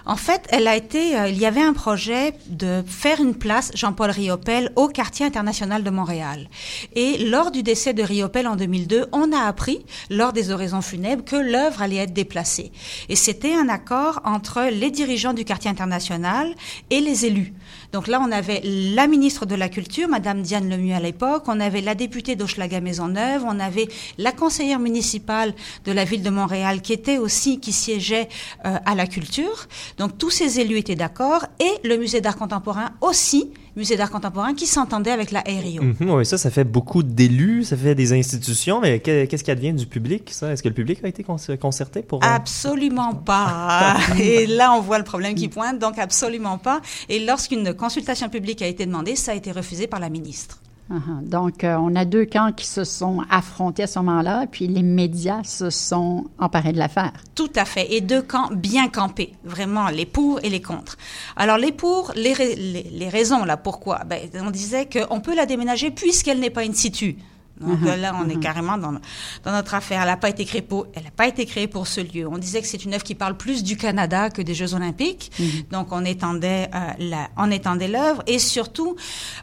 [0.06, 3.72] En fait, elle a été, euh, il y avait un projet de faire une place
[3.74, 6.48] Jean-Paul Riopel au quartier international de Montréal.
[6.94, 11.24] Et lors du décès de Riopel en 2002, on a appris, lors des oraisons funèbres,
[11.24, 12.72] que l'œuvre allait être déplacée.
[13.10, 16.54] Et c'était un accord entre les dirigeants du quartier international
[16.92, 17.54] et les élus.
[17.92, 21.60] Donc là, on avait la ministre de la Culture, Madame Diane Lemieux à l'époque, on
[21.60, 25.54] avait la députée d'Hochelaga Maisonneuve, on avait la conseillère municipale
[25.86, 28.30] de la ville de Montréal qui était aussi, qui siégeait
[28.66, 29.68] euh, à la culture.
[29.98, 31.46] Donc tous ces élus étaient d'accord.
[31.60, 35.84] Et le musée d'art contemporain aussi, musée d'art contemporain qui s'entendait avec la RIO.
[35.84, 39.74] Mhm, oui, ça, ça fait beaucoup d'élus, ça fait des institutions, mais qu'est-ce qui advient
[39.74, 40.52] du public, ça?
[40.52, 42.24] Est-ce que le public a été concerté pour...
[42.24, 43.98] Euh, absolument pas.
[44.20, 46.82] et là, on voit le problème qui pointe, donc absolument pas.
[47.10, 50.60] Et lorsqu'une consultation publique a été demandée, ça a été refusé par la ministre.
[50.92, 51.28] Uh-huh.
[51.28, 54.84] Donc, euh, on a deux camps qui se sont affrontés à ce moment-là, puis les
[54.84, 57.14] médias se sont emparés de l'affaire.
[57.34, 57.92] Tout à fait.
[57.94, 60.98] Et deux camps bien campés, vraiment, les pour et les contre.
[61.36, 64.04] Alors, les pour, les, raisons, là, pourquoi?
[64.06, 67.18] Ben, On disait qu'on peut la déménager puisqu'elle n'est pas in situ.
[67.62, 68.00] Donc uh-huh.
[68.00, 68.40] là, on est uh-huh.
[68.40, 70.02] carrément dans, dans, notre affaire.
[70.02, 72.28] Elle n'a pas été créée pour, elle n'a pas été créée pour ce lieu.
[72.28, 75.32] On disait que c'est une œuvre qui parle plus du Canada que des Jeux Olympiques.
[75.40, 75.70] Uh-huh.
[75.72, 78.96] Donc on étendait, euh, la, on étendait l'œuvre et surtout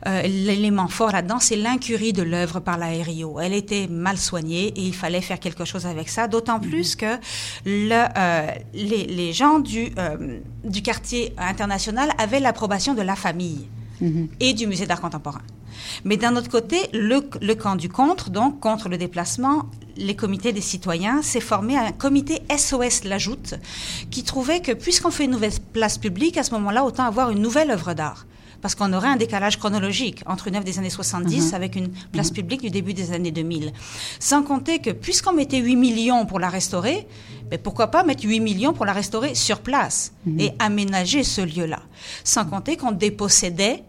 [0.07, 3.41] euh, l'élément fort là-dedans, c'est l'incurie de l'œuvre par la RIO.
[3.41, 6.29] Elle était mal soignée et il fallait faire quelque chose avec ça.
[6.29, 7.17] D'autant plus que
[7.65, 9.93] le, euh, les, les, gens du
[10.65, 13.69] du quartier international avaient l'approbation de la famille
[14.41, 15.43] et du musée d'art contemporain.
[16.05, 20.53] Mais d'un autre côté, le, le, camp du contre, donc contre le déplacement, les comités
[20.53, 23.55] des citoyens, s'est formé un comité SOS L'Ajoute
[24.11, 27.41] qui trouvait que puisqu'on fait une nouvelle place publique, à ce moment-là, autant avoir une
[27.41, 28.27] nouvelle œuvre d'art
[28.63, 31.55] parce qu'on aurait un décalage chronologique entre une œuvre des années 70 mhm.
[31.55, 32.37] avec une place mhm.
[32.37, 33.73] publique du début des années 2000.
[34.21, 37.07] Sans compter que puisqu'on mettait 8 millions pour la restaurer,
[37.51, 41.81] mais pourquoi pas mettre 8 millions pour la restaurer sur place et aménager ce lieu-là.
[42.25, 43.83] Sans compter qu'on dépossédait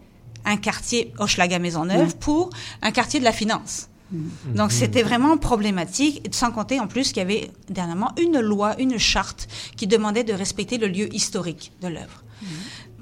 [0.44, 2.50] un quartier Hochelaga Maisonneuve pour
[2.82, 3.88] un quartier de la finance.
[4.12, 4.54] Mm.
[4.54, 8.98] Donc c'était vraiment problématique, sans compter en plus qu'il y avait dernièrement une loi, une
[8.98, 12.22] charte qui demandait de respecter le lieu historique de l'œuvre.
[12.42, 12.46] Mm.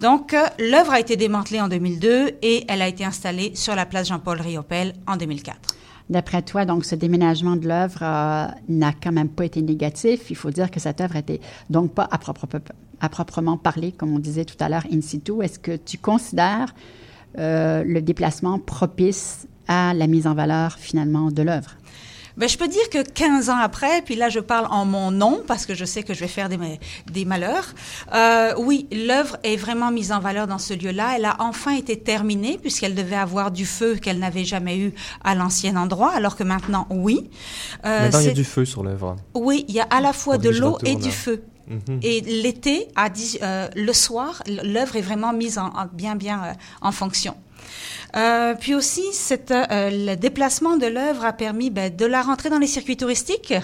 [0.03, 3.87] Donc, euh, l'œuvre a été démantelée en 2002 et elle a été installée sur la
[3.87, 5.77] place Jean-Paul Riopel en 2004.
[6.11, 10.29] D'après toi, donc, ce déménagement de l'œuvre euh, n'a quand même pas été négatif.
[10.29, 12.19] Il faut dire que cette œuvre était donc pas à,
[13.01, 15.41] à proprement parler, comme on disait tout à l'heure, in situ.
[15.41, 16.75] Est-ce que tu considères
[17.39, 21.77] euh, le déplacement propice à la mise en valeur finalement de l'œuvre?
[22.37, 25.43] Ben, je peux dire que 15 ans après, puis là je parle en mon nom
[25.47, 26.59] parce que je sais que je vais faire des,
[27.11, 27.75] des malheurs,
[28.15, 31.13] euh, oui, l'œuvre est vraiment mise en valeur dans ce lieu-là.
[31.17, 35.35] Elle a enfin été terminée puisqu'elle devait avoir du feu qu'elle n'avait jamais eu à
[35.35, 37.29] l'ancien endroit, alors que maintenant, oui.
[37.85, 39.17] Euh, maintenant, il y a du feu sur l'œuvre.
[39.35, 41.43] Oui, il y a à la fois de l'eau et du feu.
[41.69, 42.01] Mhm.
[42.03, 42.89] Et l'été,
[43.43, 47.35] euh, le soir, l'œuvre est vraiment mise en, bien, bien euh, en fonction.
[48.17, 52.67] Euh, puis aussi, le déplacement de l'œuvre a permis ben, de la rentrer dans les
[52.67, 53.55] circuits touristiques.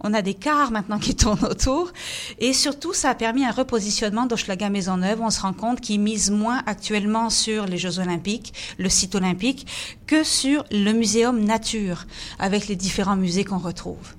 [0.00, 1.92] On a des cars maintenant qui tournent autour.
[2.38, 5.20] Et surtout, ça a permis un repositionnement d'Hochelaga Maisonneuve.
[5.22, 9.66] On se rend compte qu'il mise moins actuellement sur les Jeux olympiques, le site olympique,
[10.06, 12.04] que sur le muséum nature,
[12.38, 14.14] avec les différents musées qu'on retrouve.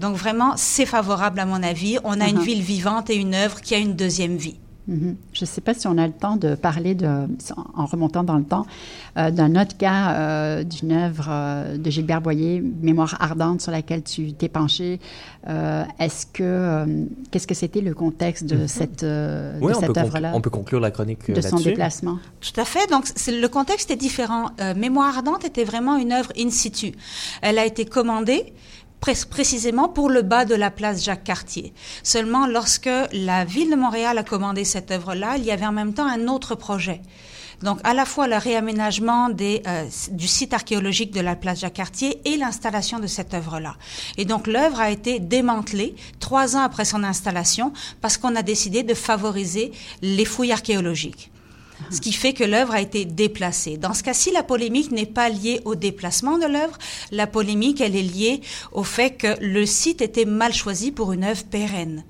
[0.00, 1.98] Donc vraiment, c'est favorable à mon avis.
[2.04, 2.44] On a une uh-huh.
[2.44, 4.56] ville vivante et une œuvre qui a une deuxième vie.
[4.90, 5.16] Mhm.
[5.32, 7.06] Je ne sais pas si on a le temps de parler, de,
[7.74, 8.66] en remontant dans le temps,
[9.16, 14.02] euh, d'un autre cas euh, d'une œuvre euh, de Gilbert Boyer, Mémoire ardente, sur laquelle
[14.02, 14.98] tu t'es penché.
[15.98, 16.86] Est-ce que
[17.30, 18.68] qu'est-ce que c'était le contexte de mhm.
[18.68, 19.06] cette, cette
[19.96, 22.18] œuvre-là On peut conclure la chronique de son déplacement?
[22.40, 22.90] Tout à fait.
[22.90, 24.50] Donc le contexte est différent.
[24.76, 26.92] Mémoire ardente était vraiment une œuvre in situ.
[27.40, 28.52] Elle a été commandée
[29.00, 31.72] précisément pour le bas de la place Jacques Cartier.
[32.02, 35.94] Seulement, lorsque la ville de Montréal a commandé cette œuvre-là, il y avait en même
[35.94, 37.00] temps un autre projet.
[37.62, 41.74] Donc, à la fois le réaménagement des, euh, du site archéologique de la place Jacques
[41.74, 43.76] Cartier et l'installation de cette œuvre-là.
[44.16, 48.82] Et donc, l'œuvre a été démantelée trois ans après son installation parce qu'on a décidé
[48.82, 51.30] de favoriser les fouilles archéologiques
[51.90, 53.76] ce qui fait que l'œuvre a été déplacée.
[53.76, 56.78] Dans ce cas-ci, la polémique n'est pas liée au déplacement de l'œuvre.
[57.10, 58.40] La polémique, elle est liée
[58.72, 62.04] au fait que le site était mal choisi pour une œuvre pérenne.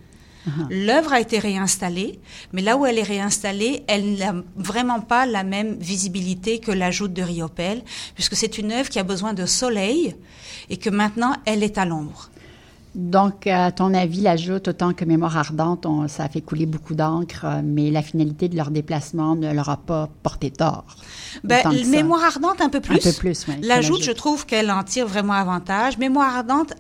[0.47, 0.87] Uh-huh.
[0.87, 2.19] L'œuvre a été réinstallée,
[2.53, 7.09] mais là où elle est réinstallée, elle n'a vraiment pas la même visibilité que l'ajout
[7.09, 7.83] de Riopel,
[8.15, 10.15] puisque c'est une œuvre qui a besoin de soleil
[10.71, 12.30] et que maintenant elle est à l'ombre.
[12.94, 17.46] Donc, à ton avis, l'ajoute autant que Mémoire ardente, ça a fait couler beaucoup d'encre,
[17.62, 20.85] mais la finalité de leur déplacement ne leur a pas porté tort.
[21.44, 22.96] Ben, Mémoire ardente, un peu plus.
[22.96, 23.55] Un peu plus, oui.
[23.62, 25.98] L'ajoute, je trouve qu'elle en tire vraiment avantage.
[25.98, 26.74] Mémoire ardente,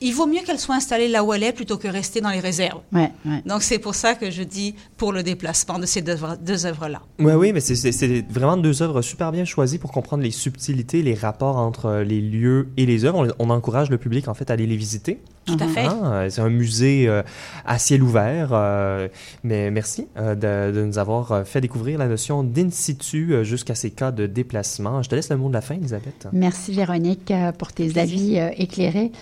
[0.00, 2.40] il vaut mieux qu'elle soit installée là où elle est plutôt que rester dans les
[2.40, 2.80] réserves.
[2.92, 3.42] Ouais, ouais.
[3.46, 7.00] Donc c'est pour ça que je dis pour le déplacement de ces deux, deux œuvres-là.
[7.18, 11.14] Oui, oui, mais c'est vraiment deux œuvres super bien choisies pour comprendre les subtilités, les
[11.14, 13.34] rapports entre les lieux et les œuvres.
[13.38, 15.20] On, encourage le public en fait à aller les visiter.
[15.44, 15.86] Tout à fait.
[15.86, 17.22] Ah, c'est un musée euh,
[17.66, 18.50] à ciel ouvert.
[18.52, 19.08] Euh,
[19.42, 23.90] mais merci euh, de, de, nous avoir fait découvrir la notion d'in situ jusqu'à ces
[23.90, 25.02] cas de déplacement.
[25.02, 26.28] Je te laisse le mot de la fin, Elisabeth.
[26.32, 29.12] Merci Véronique pour tes avis éclairés.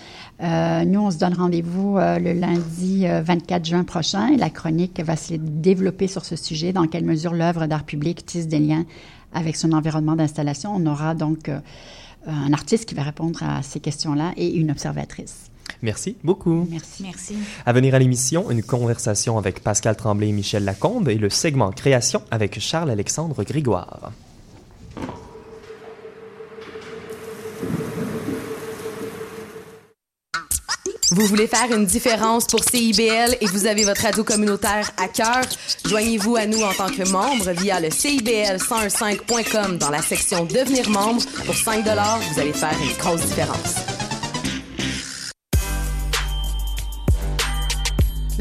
[0.41, 4.49] Euh, nous, on se donne rendez-vous euh, le lundi 24 euh, juin prochain et la
[4.49, 8.59] chronique va se développer sur ce sujet, dans quelle mesure l'œuvre d'art public tisse des
[8.59, 8.85] liens
[9.31, 10.73] avec son environnement d'installation.
[10.75, 11.49] On aura donc
[12.27, 15.49] un artiste qui va répondre à ces questions-là et une observatrice.
[15.81, 16.67] Merci beaucoup.
[16.69, 17.03] Merci.
[17.03, 17.35] Merci.
[17.65, 21.71] À venir à l'émission, une conversation avec Pascal Tremblay et Michel Lacombe et le segment
[21.71, 24.11] Création avec Charles-Alexandre Grégoire.
[31.11, 35.43] Vous voulez faire une différence pour CIBL et vous avez votre radio communautaire à cœur?
[35.85, 41.21] Joignez-vous à nous en tant que membre via le CIBL1015.com dans la section Devenir membre.
[41.45, 44.02] Pour 5 vous allez faire une grosse différence.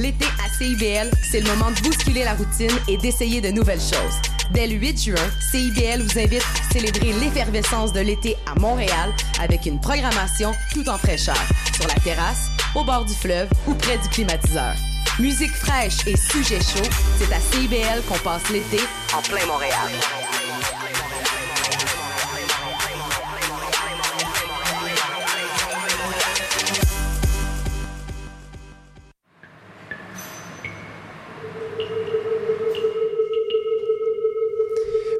[0.03, 4.17] L'été à CIBL, c'est le moment de bousculer la routine et d'essayer de nouvelles choses.
[4.51, 9.65] Dès le 8 juin, CIBL vous invite à célébrer l'effervescence de l'été à Montréal avec
[9.65, 11.41] une programmation tout en fraîcheur.
[11.77, 14.75] Sur la terrasse, au bord du fleuve ou près du climatiseur.
[15.21, 18.81] Musique fraîche et sujet chaud, c'est à CIBL qu'on passe l'été
[19.17, 20.32] en plein Montréal.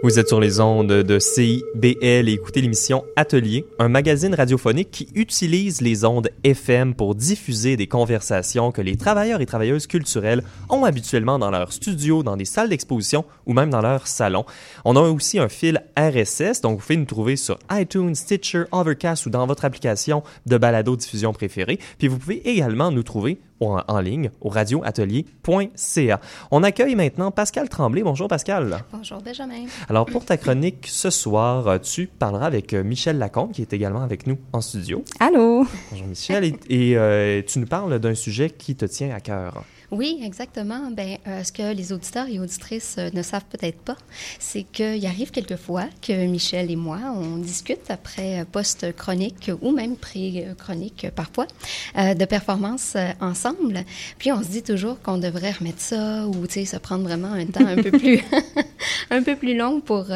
[0.05, 5.07] Vous êtes sur les ondes de CIBL et écoutez l'émission Atelier, un magazine radiophonique qui
[5.15, 10.85] utilise les ondes FM pour diffuser des conversations que les travailleurs et travailleuses culturelles ont
[10.85, 14.45] habituellement dans leurs studios, dans des salles d'exposition ou même dans leurs salons.
[14.85, 19.27] On a aussi un fil RSS, donc vous pouvez nous trouver sur iTunes, Stitcher, Overcast
[19.27, 21.79] ou dans votre application de balado-diffusion préférée.
[21.99, 26.21] Puis vous pouvez également nous trouver en, ligne au radioatelier.ca.
[26.51, 28.03] On accueille maintenant Pascal Tremblay.
[28.03, 28.79] Bonjour Pascal.
[28.93, 29.67] Bonjour Benjamin.
[29.89, 34.27] Alors pour ta chronique ce soir, tu parleras avec Michel Lacombe qui est également avec
[34.27, 35.05] nous en studio.
[35.21, 35.67] Allô?
[35.91, 39.65] Bonjour Michel et, et tu nous parles d'un sujet qui te tient à cœur.
[39.93, 40.91] Oui, exactement.
[40.91, 43.99] Ben, euh, ce que les auditeurs et auditrices euh, ne savent peut-être pas,
[44.39, 49.97] c'est qu'il arrive quelquefois que Michel et moi, on discute après euh, post-chronique ou même
[49.97, 51.47] pré-chronique parfois
[51.95, 53.85] de performances ensemble.
[54.19, 57.33] Puis on se dit toujours qu'on devrait remettre ça ou tu sais se prendre vraiment
[57.33, 58.23] un temps un peu plus
[59.11, 60.07] un peu plus long pour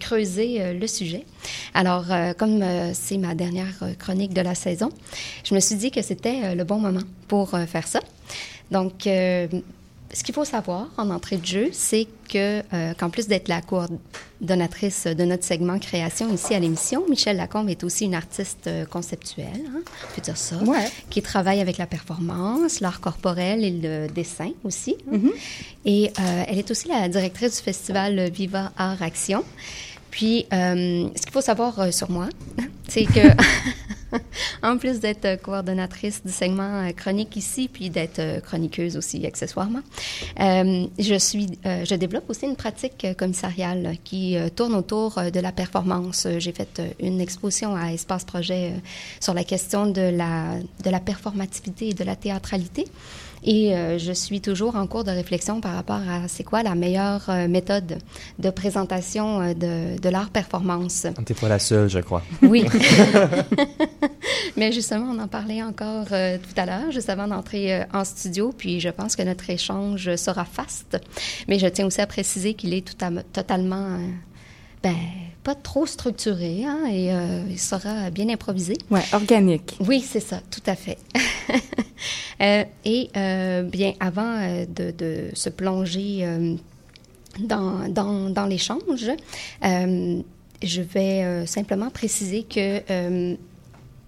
[0.00, 1.26] creuser le sujet.
[1.74, 2.06] Alors
[2.38, 2.64] comme
[2.94, 4.88] c'est ma dernière chronique de la saison,
[5.44, 8.00] je me suis dit que c'était le bon moment pour faire ça.
[8.70, 9.46] Donc, euh,
[10.12, 13.60] ce qu'il faut savoir en entrée de jeu, c'est que euh, qu'en plus d'être la
[13.60, 18.86] coordonnatrice de notre segment création ici à l'émission, Michelle Lacombe est aussi une artiste euh,
[18.86, 20.56] conceptuelle, hein, on peut dire ça,
[21.10, 24.96] qui travaille avec la performance, l'art corporel et le dessin aussi.
[25.12, 25.16] Hein.
[25.16, 25.32] Mm-hmm.
[25.84, 26.12] Et
[26.46, 29.44] elle est aussi la directrice du festival Viva Art Action.
[30.10, 32.28] Puis, ce qu'il faut savoir sur moi,
[32.88, 33.20] c'est que
[34.62, 39.80] en plus d'être coordonnatrice du segment euh, chronique ici, puis d'être euh, chroniqueuse aussi accessoirement,
[40.40, 46.26] euh, je suis, je développe aussi une pratique commissariale qui tourne autour de la performance.
[46.38, 48.74] J'ai fait une exposition à Espace Projet
[49.20, 52.86] sur la question de la, de la performativité et de la théâtralité.
[53.44, 56.74] Et euh, je suis toujours en cours de réflexion par rapport à c'est quoi la
[56.74, 57.98] meilleure euh, méthode
[58.38, 61.06] de présentation euh, de, de l'art performance.
[61.26, 62.22] Tu n'es pas la seule, je crois.
[62.42, 62.64] Oui.
[64.56, 68.80] Mais justement, on en parlait encore tout à l'heure, juste avant d'entrer en studio, puis
[68.80, 70.98] je pense que notre échange sera faste.
[71.46, 73.98] Mais je tiens aussi à préciser qu'il est tout à, totalement...
[74.82, 74.94] ben,
[75.44, 77.10] pas trop structuré hein, et
[77.50, 78.76] il sera bien improvisé.
[78.90, 79.76] Oui, organique.
[79.80, 80.98] Oui, c'est ça, tout à fait.
[82.40, 86.24] Euh, et euh, bien, avant euh, de, de, se plonger
[87.40, 88.80] dans, dans, dans l'échange,
[89.62, 93.36] je vais simplement préciser que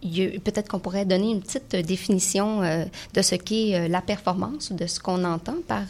[0.03, 5.01] peut-être qu'on pourrait donner une petite définition de ce qu'est la performance ou de ce
[5.01, 5.84] qu'on entend par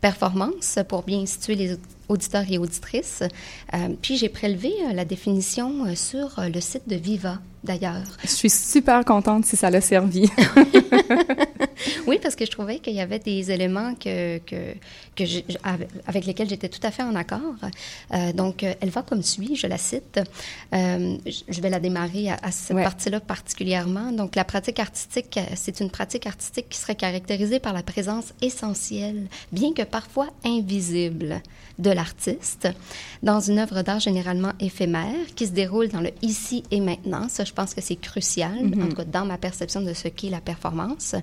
[0.00, 1.76] performance pour bien situer les
[2.08, 3.22] auditeurs et auditrices.
[4.02, 8.04] puis j'ai prélevé la définition sur le site de Viva d'ailleurs.
[8.22, 10.30] Je suis super contente si ça l'a servi.
[12.06, 14.74] oui, parce que je trouvais qu'il y avait des éléments que, que,
[15.16, 15.24] que
[16.06, 17.40] avec lesquels j'étais tout à fait en accord.
[18.12, 20.20] Euh, donc, euh, elle va comme suit, je la cite.
[20.74, 24.12] Euh, je vais la démarrer à, cette partie-là particulièrement.
[24.12, 29.26] Donc, la pratique artistique, c'est une pratique artistique qui serait caractérisée par la présence essentielle,
[29.52, 31.42] bien que parfois invisible,
[31.78, 32.68] de l'artiste
[33.22, 37.28] dans une œuvre d'art généralement éphémère qui se déroule dans le ici et maintenant.
[37.28, 38.84] Ça, je pense que c'est crucial, mm-hmm.
[38.84, 41.14] en tout cas dans ma perception de ce qu'est la performance.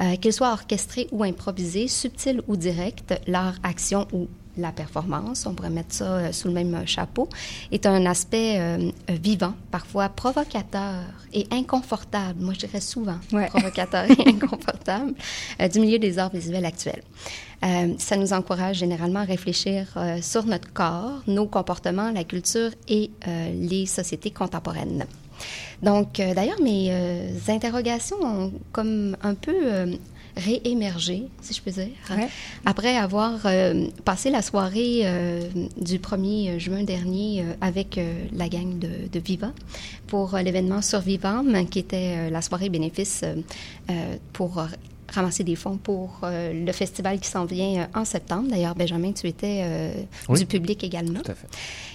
[0.00, 4.26] Euh, qu'il soit orchestré ou improvisé, subtil ou direct, l'art, action ou
[4.56, 7.28] la performance, on pourrait mettre ça euh, sous le même chapeau,
[7.70, 12.40] est un aspect euh, vivant, parfois provocateur et inconfortable.
[12.40, 15.14] Moi, je dirais souvent provocateur et inconfortable
[15.72, 17.02] du milieu des arts visuels actuels.
[17.98, 23.10] ça nous encourage généralement à réfléchir sur notre corps, nos comportements, la culture et
[23.54, 25.06] les sociétés contemporaines.
[25.82, 29.86] Donc, euh, d'ailleurs, mes euh, interrogations ont comme un peu euh,
[30.36, 31.88] réémergé, si je peux dire,
[32.64, 33.40] après avoir
[34.04, 35.04] passé la soirée
[35.76, 38.00] du 1er juin dernier avec
[38.32, 39.52] la gang de, Viva
[40.06, 43.24] pour l'événement Survivant, qui était la soirée bénéfice
[44.32, 44.64] pour
[45.08, 48.48] ramasser des fonds pour le festival qui s'en vient en septembre.
[48.48, 51.20] D'ailleurs, Benjamin, tu étais du public également.
[51.20, 51.48] Tout à fait.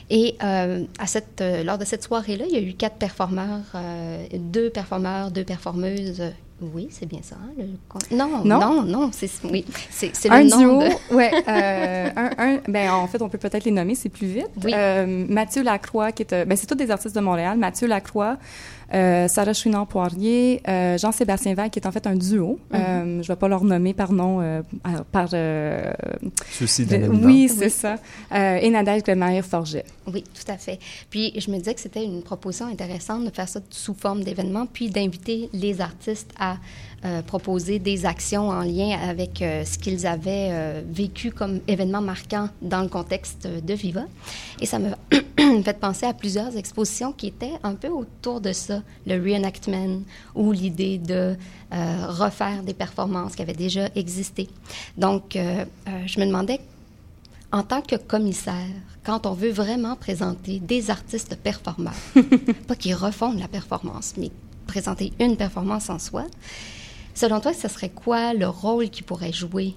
[0.10, 3.66] Et euh, à cette, euh, lors de cette soirée-là, il y a eu quatre performeurs,
[3.76, 6.24] euh, deux performeurs, deux performeuses.
[6.60, 7.36] Oui, c'est bien ça.
[7.36, 7.66] Hein,
[8.12, 10.80] non, non, non, c'est oui, c'est le un nom.
[10.80, 14.50] Duo, ouais, un, un, ben en fait, on peut peut-être les nommer, c'est plus vite.
[14.64, 14.74] Oui.
[15.30, 17.58] Mathieu Lacroix, qui est, ben c'est tous des artistes de Montréal.
[17.60, 18.38] Mathieu Lacroix,
[18.94, 22.60] euh, Sarah Chouinard-Poirier, euh, Jean-Sébastien Vague, qui est en fait un duo.
[22.72, 22.76] Mm-hmm.
[22.76, 24.62] euh, je ne vais pas leur nommer par nom, euh,
[25.12, 25.30] par...
[25.34, 25.92] Euh,
[26.50, 26.88] Souci
[27.24, 27.98] Oui, c'est ça.
[28.32, 29.86] et Nadège de Forget.
[30.12, 30.80] Oui, tout à fait.
[31.10, 34.66] Puis, je me disais que c'était une proposition intéressante de faire ça sous forme d'événement,
[34.66, 36.58] puis d'inviter les artistes à
[37.06, 42.02] euh, proposer des actions en lien avec euh, ce qu'ils avaient euh, vécu comme événement
[42.02, 44.06] marquant dans le contexte de Viva.
[44.62, 44.90] Et ça me
[45.64, 50.02] fait penser à plusieurs expositions qui étaient un peu autour de ça, le reenactment
[50.34, 51.36] ou l'idée de
[51.70, 54.48] refaire des performances qui avaient déjà existé.
[54.98, 56.62] Donc, je me demandais
[57.52, 58.54] en tant que commissaire,
[59.06, 61.92] quand on veut vraiment présenter des artistes performants,
[62.68, 64.32] pas qui refondent la performance, mais
[64.66, 66.26] présenter une performance en soi,
[67.18, 69.74] Selon toi, ce serait quoi le rôle qu'il pourrait jouer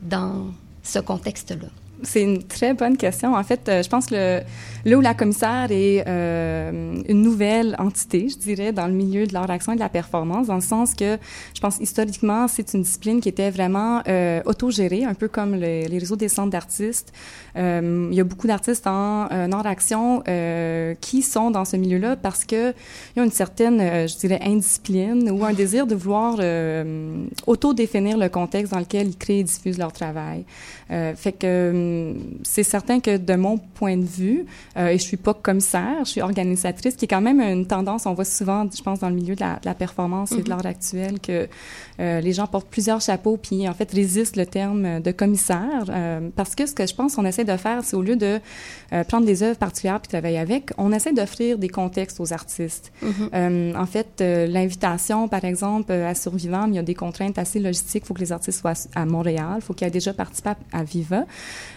[0.00, 0.52] dans
[0.82, 1.68] ce contexte-là?
[2.02, 3.34] C'est une très bonne question.
[3.34, 4.42] En fait, euh, je pense que le,
[4.84, 9.32] là où la commissaire est euh, une nouvelle entité, je dirais, dans le milieu de
[9.32, 11.18] l'art d'action et de la performance, dans le sens que
[11.54, 15.86] je pense historiquement, c'est une discipline qui était vraiment euh, autogérée, un peu comme les,
[15.86, 17.12] réseaux des centres d'artistes.
[17.56, 20.22] Euh, il y a beaucoup d'artistes en euh, art d'action
[21.00, 25.52] qui sont dans ce milieu-là parce y a une certaine, je dirais, indiscipline ou un
[25.52, 26.36] désir de vouloir
[27.46, 30.44] auto-définir le contexte dans lequel ils créent et diffusent leur travail.
[30.88, 31.91] fait que
[32.42, 36.20] c'est certain que de mon point de vue, et je suis pas commissaire, je suis
[36.20, 39.34] organisatrice, qui est quand même une tendance, on voit souvent, je pense, dans le milieu
[39.34, 40.48] de la, de la performance et de mm-hmm.
[40.48, 41.48] l'art actuel, que
[41.98, 45.84] les gens portent plusieurs chapeaux, puis en fait résistent le terme de commissaire,
[46.36, 48.40] parce que ce que je pense qu'on essaie de faire, c'est au lieu de
[48.92, 52.92] euh, prendre des œuvres particulières puis travailler avec, on essaie d'offrir des contextes aux artistes.
[53.34, 57.58] Euh, en fait, euh, l'invitation, par exemple, à Survivant, il y a des contraintes assez
[57.58, 58.02] logistiques.
[58.04, 60.84] Il faut que les artistes soient à Montréal, il faut qu'ils aient déjà participé à,
[60.84, 61.24] Viva.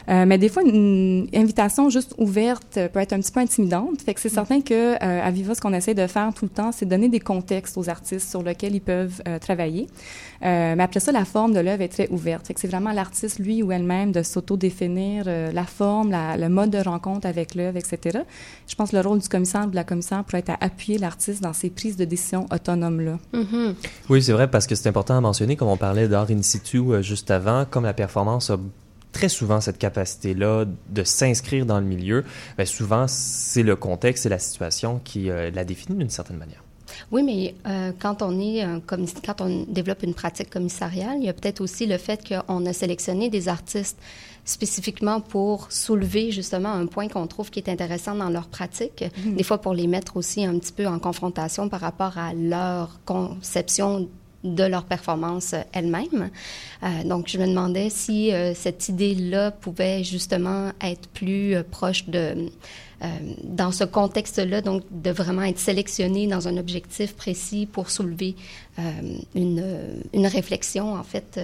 [0.07, 4.01] Mais des fois, une invitation juste ouverte peut être un petit peu intimidante.
[4.01, 4.35] Fait que c'est mm.
[4.35, 7.19] certain que à Viva, ce qu'on essaie de faire tout le temps, c'est donner des
[7.19, 9.87] contextes aux artistes sur lesquels ils peuvent travailler.
[10.41, 12.47] mais après ça, la forme de l'œuvre est très ouverte.
[12.47, 16.77] Fait que c'est vraiment l'artiste, lui ou elle-même, de s'auto-définir la forme, le mode de
[16.77, 18.19] rencontre avec l'œuvre, etc.
[18.67, 20.97] Je pense que le rôle du commissaire ou de la commissaire pourrait être à appuyer
[20.97, 23.17] l'artiste dans ses prises de décision autonomes-là.
[23.33, 23.73] Mm-hmm.
[24.09, 26.77] Oui, c'est vrai, parce que c'est important à mentionner, comme on parlait d'art in situ
[26.77, 28.57] euh, juste avant, comme la performance a
[29.15, 32.25] très souvent cette capacité-là de s'inscrire dans le milieu,
[32.57, 36.61] bien souvent c'est le contexte et la situation qui euh, la définit d'une certaine manière.
[37.11, 41.33] Oui, mais euh, quand on est quand on développe une pratique commissariale, il y a
[41.33, 43.97] peut-être aussi le fait qu'on a sélectionné des artistes
[44.45, 49.35] spécifiquement pour soulever justement un point qu'on trouve qui est intéressant dans leur pratique, mhm.
[49.35, 52.99] des fois pour les mettre aussi un petit peu en confrontation par rapport à leur
[53.05, 54.09] conception
[54.45, 56.29] de leur performance elle-même.
[56.83, 62.07] Euh, donc, je me demandais si euh, cette idée-là pouvait justement être plus euh, proche
[62.07, 62.49] de,
[63.43, 68.35] dans ce contexte-là, donc de vraiment être sélectionné dans un objectif précis pour soulever
[69.35, 69.63] une,
[70.13, 71.39] une réflexion, en fait,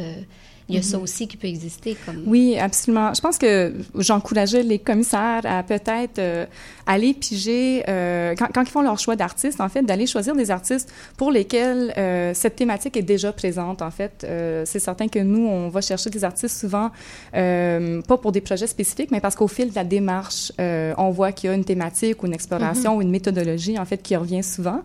[0.72, 1.04] il y a ça mhm.
[1.04, 1.98] aussi qui peut exister.
[2.06, 2.24] Comme...
[2.26, 3.14] Oui, absolument.
[3.14, 6.46] Je pense que j'encourageais les commissaires à peut-être euh,
[6.86, 10.50] aller piger, euh, quand, quand, ils font leur choix d'artistes, en fait, d'aller choisir des
[10.50, 14.26] artistes pour lesquels euh, cette thématique est déjà présente, en fait.
[14.66, 16.92] c'est certain que nous, on va chercher des artistes souvent,
[17.32, 21.50] pas pour des projets spécifiques, mais parce qu'au fil de la démarche, on voit qu'il
[21.50, 22.98] y a une thématique ou une exploration mhm.
[22.98, 24.82] ou une méthodologie, en fait, qui revient souvent.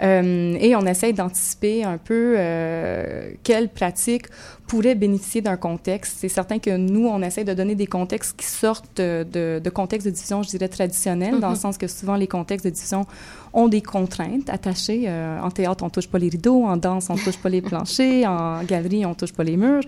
[0.00, 2.36] et on essaie d'anticiper un peu
[3.42, 4.26] quelles pratiques
[4.68, 6.18] pourrait bénéficier d'un contexte.
[6.18, 10.06] C'est certain que nous, on essaie de donner des contextes qui sortent de, de contextes
[10.06, 11.60] de diffusion, je dirais, traditionnels, dans le mm-hmm.
[11.60, 13.06] sens que souvent, les contextes de diffusion
[13.52, 15.04] ont des contraintes attachées.
[15.06, 18.26] Euh, en théâtre, on touche pas les rideaux, en danse, on touche pas les planchers,
[18.30, 19.82] en galerie, on touche pas les murs.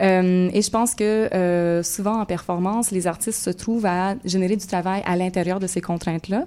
[0.00, 1.04] Euh, et je pense que
[1.34, 5.66] euh, souvent en performance, les artistes se trouvent à générer du travail à l'intérieur de
[5.66, 6.46] ces contraintes-là,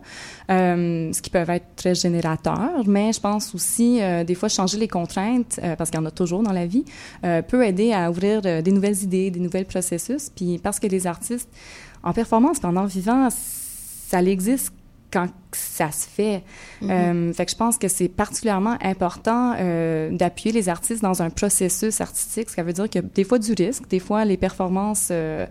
[0.50, 2.84] ce qui peut être très générateur.
[2.86, 6.44] Mais je pense aussi, des fois, changer les contraintes, parce qu'il y en a toujours
[6.44, 6.86] dans la vie,
[7.48, 10.30] peut aider à ouvrir des nouvelles idées, des nouvelles processus.
[10.36, 11.50] Puis parce que les artistes
[12.04, 14.72] en performance pendant vivant, ça existe
[15.16, 16.44] quand ça se fait.
[16.82, 16.92] Mm-hmm.
[16.92, 21.30] euh, fait que je pense que c'est particulièrement important euh, d'appuyer les artistes dans un
[21.30, 25.08] processus artistique, ce qui veut dire que des fois du risque, des fois les performances
[25.12, 25.46] euh,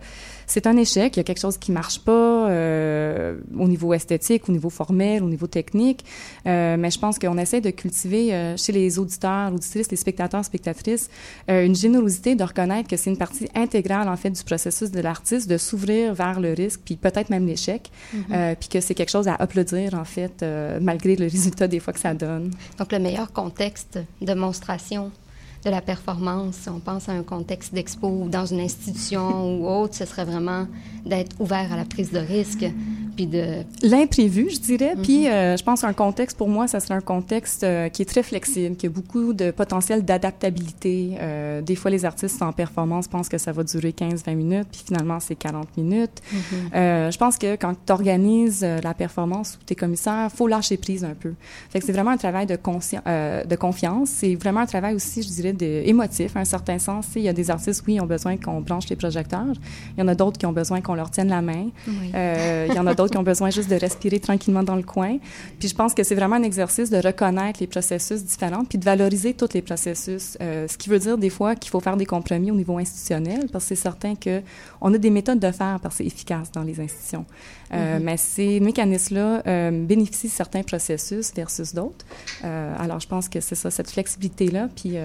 [0.47, 4.47] c'est un échec, il y a quelque chose qui marche pas euh, au niveau esthétique,
[4.49, 6.05] au niveau formel, au niveau technique.
[6.45, 10.43] Euh, mais je pense qu'on essaie de cultiver euh, chez les auditeurs, auditrices, les spectateurs,
[10.45, 11.09] spectatrices,
[11.47, 15.49] une générosité de reconnaître que c'est une partie intégrale en fait du processus de l'artiste
[15.49, 18.55] de s'ouvrir vers le risque, puis peut-être même l'échec, mm-hmm.
[18.55, 20.43] puis que c'est quelque chose à applaudir en fait,
[20.81, 22.51] malgré le résultat des fois que ça donne.
[22.77, 25.11] Donc le meilleur contexte de démonstration
[25.65, 29.67] de la performance, si on pense à un contexte d'expo ou dans une institution ou
[29.67, 30.67] autre, ce serait vraiment
[31.05, 32.65] d'être ouvert à la prise de risque,
[33.15, 33.63] puis de...
[33.81, 34.95] L'imprévu, je dirais.
[35.01, 35.31] Puis mhm.
[35.31, 38.23] euh, je pense qu'un contexte, pour moi, ça serait un contexte euh, qui est très
[38.23, 41.17] flexible, qui a beaucoup de potentiel d'adaptabilité.
[41.19, 44.83] Euh, des fois, les artistes en performance pensent que ça va durer 15-20 minutes, puis
[44.85, 46.21] finalement, c'est 40 minutes.
[46.31, 47.11] Mhm.
[47.11, 51.13] je pense que quand tu organises la performance ou tes commissaires, faut lâcher prise un
[51.13, 51.33] peu.
[51.69, 54.09] Fait que c'est vraiment un travail de, de confiance.
[54.09, 55.55] C'est vraiment un travail aussi, je dirais,
[55.87, 57.07] émotif, à un certain sens.
[57.15, 59.53] Il y a des artistes, oui, ont besoin qu'on branche les projecteurs.
[59.97, 61.69] Il y en a d'autres qui ont besoin qu'on leur tienne la main.
[61.87, 64.83] Il y en a d'autres d'autres qui ont besoin juste de respirer tranquillement dans le
[64.83, 65.17] coin.
[65.59, 68.85] Puis je pense que c'est vraiment un exercice de reconnaître les processus différents, puis de
[68.85, 70.37] valoriser tous les processus.
[70.41, 73.47] Euh, ce qui veut dire des fois qu'il faut faire des compromis au niveau institutionnel,
[73.51, 74.41] parce que c'est certain que
[74.81, 77.25] on a des méthodes de faire parce que c'est efficace dans les institutions.
[77.73, 78.03] Euh, mm-hmm.
[78.03, 82.05] Mais ces mécanismes-là euh, bénéficient de certains processus versus d'autres.
[82.43, 84.95] Alors, je pense que c'est ça, cette flexibilité-là, puis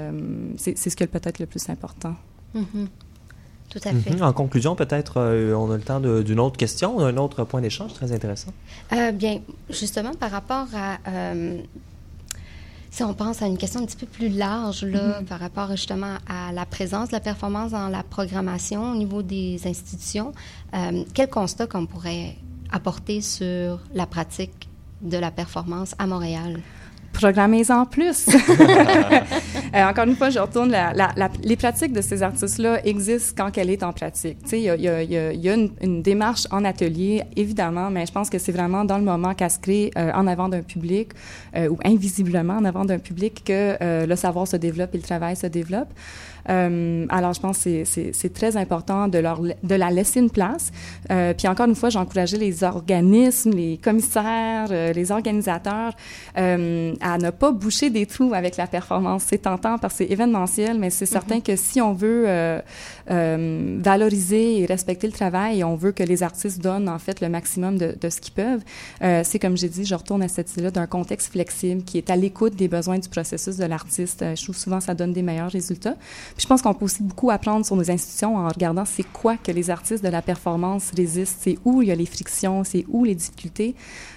[0.56, 2.14] c'est ce qui est peut-être le plus important.
[2.54, 2.86] Mm-hmm.
[3.70, 4.10] Tout à fait.
[4.10, 4.22] Mm-hmm.
[4.22, 5.18] En conclusion, peut-être,
[5.56, 8.52] on a le temps d'une autre question, un autre point d'échange très intéressant.
[9.14, 9.40] bien,
[9.70, 10.98] justement, par rapport à
[12.90, 16.16] si on pense à une question un petit peu plus large là, par rapport justement
[16.28, 20.32] à la présence de la performance dans la programmation au niveau des institutions,
[21.14, 22.36] quel constat qu'on pourrait
[22.72, 24.68] apporter sur la pratique
[25.02, 26.60] de la performance à Montréal?
[27.12, 28.26] Programmez-en plus.
[29.72, 30.74] Euh, encore une fois, je retourne,
[31.44, 34.38] les pratiques de ces artistes-là existent quand elle est en pratique.
[34.50, 38.50] Il y a, y a, une, démarche en atelier, évidemment, mais je pense que c'est
[38.50, 41.10] vraiment dans le moment qu'elle se crée euh, en avant d'un public
[41.54, 45.36] euh, ou invisiblement en avant d'un public que le savoir se développe et le travail
[45.36, 45.90] se développe.
[46.48, 50.70] Euh, alors, je pense que c'est très important de, leur, de la laisser une place.
[51.10, 55.92] Euh, puis encore une fois, j'encourageais les organismes, les commissaires, euh, les organisateurs
[56.38, 59.24] euh, à ne pas boucher des trous avec la performance.
[59.28, 61.42] C'est tentant parce que c'est événementiel, mais c'est certain mm-hmm.
[61.42, 62.26] que si on veut
[63.08, 67.76] valoriser et respecter le travail on veut que les artistes donnent en fait le maximum
[67.76, 68.62] de, de ce qu'ils peuvent,
[69.00, 72.16] c'est comme j'ai dit, je retourne à cette idée-là d'un contexte flexible qui est à
[72.16, 74.24] l'écoute des besoins du processus de l'artiste.
[74.36, 75.96] je trouve souvent ça donne des meilleurs résultats
[76.38, 79.52] je pense qu'on peut aussi beaucoup apprendre sur nos institutions en regardant c'est quoi que
[79.52, 83.04] les artistes de la performance résistent, c'est où il y a les frictions, c'est où
[83.04, 83.74] les difficultés,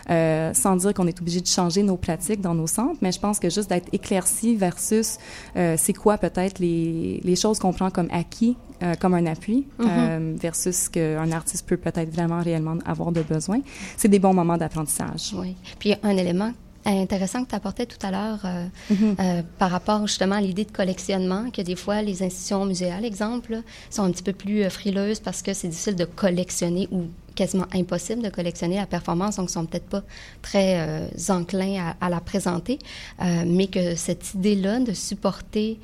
[0.09, 3.19] euh, sans dire qu'on est obligé de changer nos pratiques dans nos centres, mais je
[3.19, 5.17] pense que juste d'être éclairci versus
[5.55, 9.65] euh, c'est quoi peut-être les, les choses qu'on prend comme acquis, euh, comme un appui,
[9.79, 10.35] mm-hmm.
[10.37, 13.59] versus ce qu'un artiste peut peut-être vraiment réellement avoir de besoin,
[13.97, 15.33] c'est des bons moments d'apprentissage.
[15.35, 15.55] Oui.
[15.79, 16.51] Puis un élément
[16.91, 19.15] intéressant que tu apportais tout à l'heure euh, mm-hmm.
[19.19, 23.61] euh, par rapport justement à l'idée de collectionnement, que des fois les institutions muséales, exemple,
[23.89, 27.05] sont un petit peu plus euh, frileuses parce que c'est difficile de collectionner ou
[27.35, 30.03] quasiment impossible de collectionner la performance, donc ils sont peut-être pas
[30.43, 32.77] très enclins à, à, la présenter,
[33.19, 35.79] mais que cette idée-là de supporter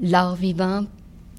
[0.00, 0.86] l'art vivant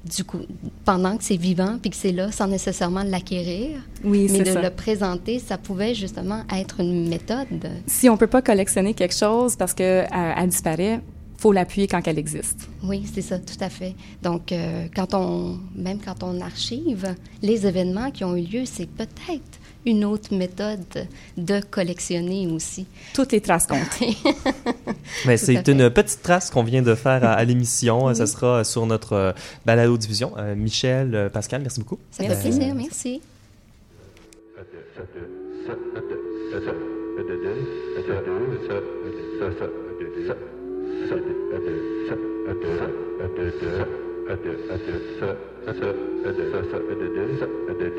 [0.03, 0.39] du coup,
[0.85, 4.69] pendant que c'est vivant puis que c'est là sans nécessairement l'acquérir, oui, mais de le
[4.69, 7.69] présenter, ça pouvait justement être une méthode.
[7.87, 11.01] Si on peut pas collectionner quelque chose parce que euh, elle disparaît,
[11.37, 12.67] faut l'appuyer quand elle existe.
[12.83, 13.95] Oui, c'est ça, tout à fait.
[14.21, 18.89] Donc, euh, quand on, même quand on archive les événements qui ont eu lieu, c'est
[18.89, 21.07] peut-être une autre méthode
[21.37, 22.85] de collectionner aussi.
[23.13, 23.99] Toutes les traces comptent.
[25.25, 28.13] Mais c'est une petite trace qu'on vient de faire à, l'émission.
[28.13, 29.31] Ça sera sur notre euh,
[29.65, 30.33] balado-diffusion.
[30.37, 31.99] Euh, Michel, euh, Pascal, merci beaucoup.
[32.11, 33.21] Ça fait plaisir, merci.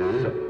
[0.00, 0.49] Nibiru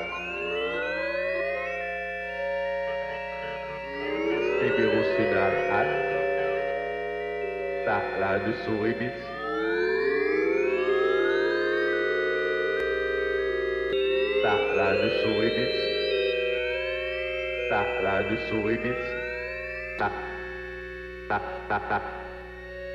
[7.91, 9.17] sacra de suibis.
[14.43, 15.73] Sacra de suibis.
[17.69, 19.01] Sacra de souris suibis.
[19.99, 20.09] Ta
[21.29, 21.99] ta ta ta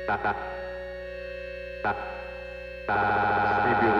[0.07, 0.33] ta ta
[1.83, 1.93] ta
[2.87, 3.96] ta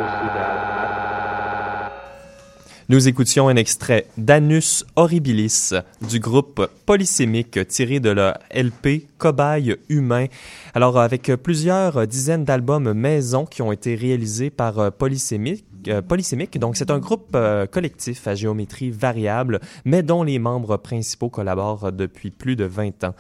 [2.90, 5.74] Nous écoutions un extrait d'Anus Horribilis
[6.10, 10.28] du groupe Polysémique tiré de la LP Cobaye humain.
[10.74, 16.58] Alors avec plusieurs dizaines d'albums maison qui ont été réalisés par Polysémique, euh, Polysémique.
[16.60, 21.92] Donc, c'est un groupe euh, collectif à géométrie variable, mais dont les membres principaux collaborent
[21.92, 23.16] depuis plus de 20 ans.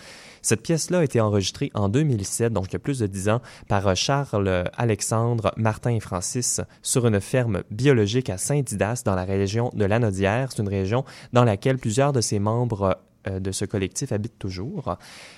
[0.47, 3.41] Cette pièce-là a été enregistrée en 2007, donc il y a plus de dix ans,
[3.67, 9.71] par Charles Alexandre, Martin et Francis sur une ferme biologique à Saint-Didas dans la région
[9.73, 10.47] de Lanaudière.
[10.49, 14.95] C'est une région dans laquelle plusieurs de ses membres euh, de ce collectif habitent toujours.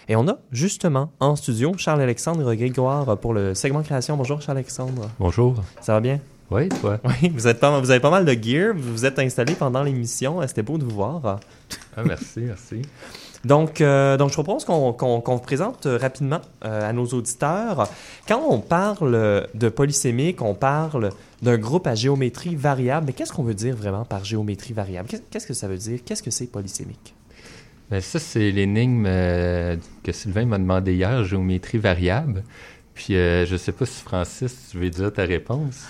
[0.10, 4.16] Et on a justement en studio Charles-Alexandre Grégoire pour le segment création.
[4.16, 5.10] Bonjour Charles-Alexandre.
[5.18, 5.56] Bonjour.
[5.82, 6.20] Ça va bien?
[6.52, 7.00] Oui, toi?
[7.04, 8.76] Oui, vous, êtes pas, vous avez pas mal de gear.
[8.76, 10.40] Vous vous êtes installé pendant l'émission.
[10.48, 11.40] C'était beau de vous voir.
[11.98, 12.84] Ah, merci, merci.
[13.46, 17.88] Donc, euh, donc je propose qu'on qu'on présente rapidement à nos auditeurs.
[18.28, 21.12] Quand on parle de polysémique, on parle
[21.42, 23.08] d'un groupe à géométrie variable.
[23.08, 25.10] Mais qu'est-ce qu'on veut dire vraiment par géométrie variable?
[25.32, 26.00] Qu'est-ce que ça veut dire?
[26.06, 27.14] Qu'est-ce que c'est polysémique?
[27.90, 32.44] Bien, ça, c'est l'énigme que Sylvain m'a demandé hier, géométrie variable.
[32.94, 35.86] Puis, je ne sais pas si Francis, tu veux dire ta réponse.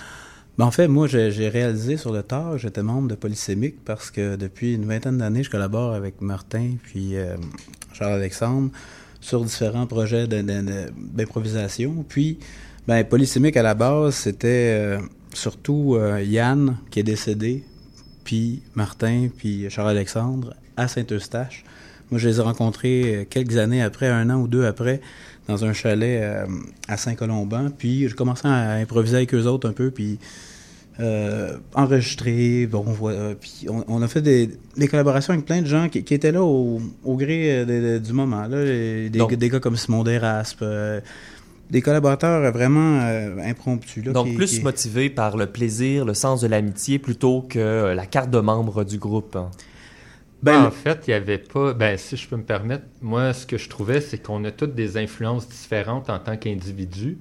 [0.60, 4.36] Ben, en fait, moi, j'ai réalisé sur le tard, j'étais membre de Polysémique parce que
[4.36, 7.38] depuis une vingtaine d'années, je collabore avec Martin puis euh,
[7.94, 8.70] Charles-Alexandre
[9.22, 12.04] sur différents projets d'improvisation.
[12.10, 12.40] Puis,
[12.90, 15.00] ben, Polysémique, à la base, c'était euh,
[15.34, 17.64] surtout euh, Yann qui est décédé,
[18.26, 21.64] puis Martin, puis Charles-Alexandre à Saint-Eustache.
[22.12, 25.00] Moi, je les ai rencontrés quelques années après, un an ou deux après,
[25.50, 26.24] dans un chalet
[26.88, 27.72] à Saint-Colomban.
[27.78, 30.20] Puis, je commençais à improviser avec eux autres un peu, puis
[31.00, 32.68] euh, enregistré.
[32.68, 34.50] Bon, euh, puis on, a fait des,
[34.90, 38.48] collaborations avec plein de gens qui, étaient là au, gré euh, du moment.
[38.48, 40.66] Là, des, des, gars comme Simon Deraspe,
[41.70, 43.00] des collaborateurs vraiment
[43.42, 44.04] impromptus.
[44.04, 48.40] Donc plus motivés par le plaisir, le sens de l'amitié plutôt que la carte de
[48.40, 49.38] membre du groupe.
[50.42, 51.74] Ben, en fait, il n'y avait pas.
[51.74, 54.74] Ben, si je peux me permettre, moi, ce que je trouvais, c'est qu'on a toutes
[54.74, 57.18] des influences différentes en tant qu'individu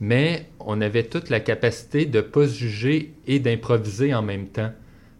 [0.00, 4.48] mais on avait toute la capacité de ne pas se juger et d'improviser en même
[4.48, 4.72] temps.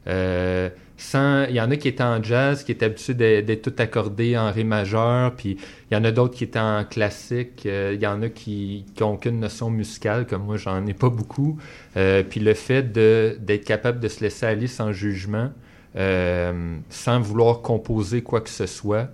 [0.06, 3.82] Euh, sans, il y en a qui étaient en jazz, qui étaient habitués d'être tout
[3.82, 5.56] accordés en ré majeur, puis
[5.90, 8.84] il y en a d'autres qui étaient en classique, euh, il y en a qui
[9.00, 11.58] n'ont aucune notion musicale, comme moi j'en ai pas beaucoup.
[11.96, 15.50] Euh, puis le fait d'être capable de se laisser aller sans jugement,
[15.94, 19.10] sans vouloir composer quoi que ce soit,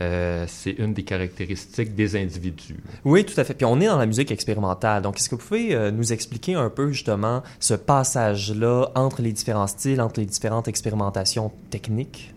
[0.00, 2.76] euh, c'est une des caractéristiques des individus.
[3.04, 3.54] Oui, tout à fait.
[3.54, 5.02] Puis on est dans la musique expérimentale.
[5.02, 9.32] Donc, est-ce que vous pouvez euh, nous expliquer un peu justement ce passage-là entre les
[9.32, 12.32] différents styles, entre les différentes expérimentations techniques?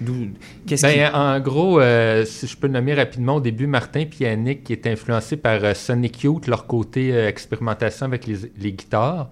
[0.00, 4.64] Ben, En gros, euh, si je peux le nommer rapidement, au début, Martin et Yannick,
[4.64, 9.30] qui est influencé par Sonic Youth, leur côté expérimentation avec les, les, guitares,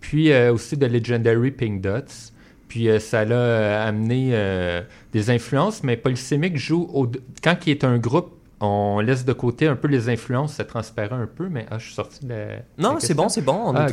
[0.00, 2.32] puis aussi de Legendary Pink Dots.
[2.74, 7.06] Puis euh, ça l'a euh, amené euh, des influences, mais Polysémique joue au...
[7.40, 11.14] quand il est un groupe, on laisse de côté un peu les influences, ça transparaît
[11.14, 12.46] un peu, mais ah, je suis sorti de la.
[12.76, 13.72] Non, c'est bon, c'est bon.
[13.76, 13.86] Ah,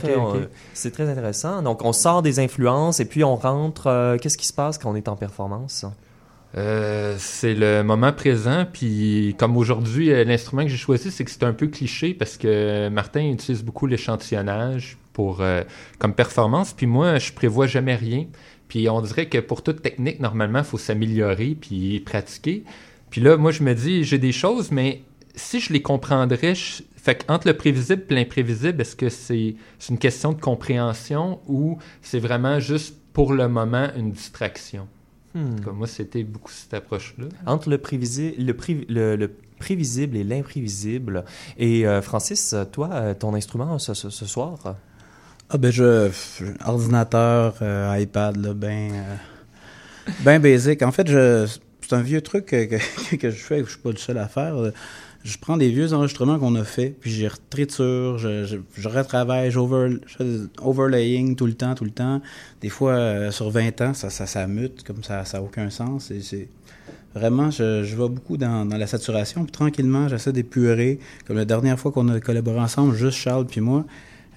[0.73, 1.61] c'est très intéressant.
[1.61, 4.17] Donc, on sort des influences et puis on rentre.
[4.19, 5.85] Qu'est-ce qui se passe quand on est en performance?
[6.55, 11.53] c'est le moment présent, puis comme aujourd'hui, l'instrument que j'ai choisi, c'est que c'est un
[11.53, 15.43] peu cliché parce que Martin utilise beaucoup l'échantillonnage pour
[15.99, 18.25] comme performance, puis moi, je prévois jamais rien.
[18.71, 22.63] Puis on dirait que pour toute technique, normalement, il faut s'améliorer puis pratiquer.
[23.09, 25.01] Puis là, moi, je me dis, j'ai des choses, mais
[25.35, 26.53] si je les comprendrais,
[26.95, 29.55] fait entre le prévisible et l'imprévisible, est-ce que c'est
[29.89, 34.87] une question de compréhension ou c'est vraiment juste pour le moment une distraction?
[35.33, 35.57] Hmm.
[35.73, 37.25] moi, c'était beaucoup cette approche-là.
[37.45, 38.35] Entre le, prévisible,
[38.87, 41.25] le, le, prévisible et l'imprévisible.
[41.57, 43.93] Et euh, Francis, toi, euh, ton instrument ce
[44.25, 44.77] soir?
[45.53, 46.09] Ah ben je,
[46.65, 49.15] ordinateur, euh, iPad, là, ben, euh,
[50.21, 50.81] ben basic.
[50.81, 51.45] En fait, je,
[51.81, 52.77] c'est un vieux truc que, que,
[53.29, 54.55] je fais, que je suis pas le seul à faire.
[55.25, 59.51] Je prends des vieux enregistrements qu'on a fait, puis j'y retriture, je, je, je retravaille,
[59.51, 59.97] j'over,
[60.61, 62.21] overlaying tout le temps, tout le temps.
[62.61, 65.69] Des fois, euh, sur 20 ans, ça, ça, ça mute, comme ça, ça n'a aucun
[65.69, 66.13] sens.
[66.21, 66.47] C'est,
[67.13, 70.99] vraiment, je, je vais beaucoup dans, dans la saturation, puis tranquillement, j'essaie d'épurer.
[71.27, 73.83] Comme la dernière fois qu'on a collaboré ensemble, juste Charles puis moi,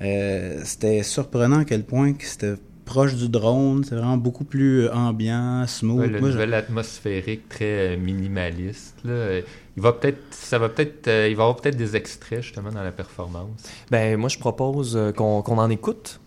[0.02, 4.88] euh, c'était surprenant à quel point que c'était proche du drone, c'est vraiment beaucoup plus
[4.90, 6.00] ambiant, smooth.
[6.00, 8.96] Ouais, le nouvel atmosphérique très euh, minimaliste.
[9.04, 9.40] Là.
[9.76, 12.70] Il va peut-être, ça va peut-être, euh, il va y avoir peut-être des extraits justement
[12.70, 13.62] dans la performance.
[13.90, 16.20] Ben moi je propose qu'on, en écoute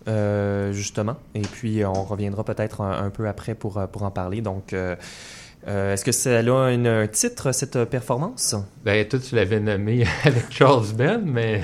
[0.72, 4.42] justement, et puis on reviendra peut-être un, peu après pour pour en parler.
[4.42, 8.54] Donc est-ce que ça a un titre cette performance?
[8.84, 11.62] Ben toi tu l'avais nommé avec Charles Ben, mais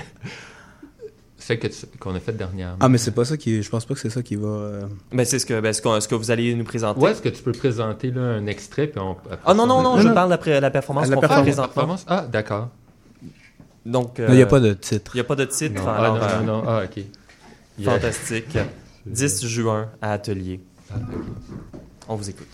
[1.47, 1.61] celle
[2.01, 2.79] qu'on a faite dernièrement.
[2.81, 3.63] Ah, mais c'est pas ça qui.
[3.63, 4.49] Je pense pas que c'est ça qui va.
[4.49, 4.83] Euh...
[5.13, 7.01] Ben, c'est ce que, ben, ce, ce, que vous allez nous présenter.
[7.01, 9.17] Ouais, est-ce que tu peux présenter là, un extrait puis on.
[9.45, 11.97] Ah non, non, non, je parle d'après la performance qu'on fait présentement.
[12.07, 12.71] Ah, d'accord.
[13.85, 14.21] Donc.
[14.27, 15.13] Il n'y a pas de titre.
[15.15, 15.83] Il n'y a pas de titre.
[15.83, 17.05] Non, alors, ah, non, non, non, Ah, ok.
[17.85, 18.59] Fantastique.
[19.07, 20.61] 10 juin à Atelier.
[20.91, 20.95] Ah,
[22.09, 22.49] on vous écoute.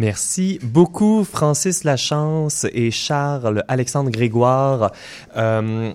[0.00, 4.92] Merci beaucoup, Francis Lachance et Charles Alexandre Grégoire,
[5.36, 5.92] euh,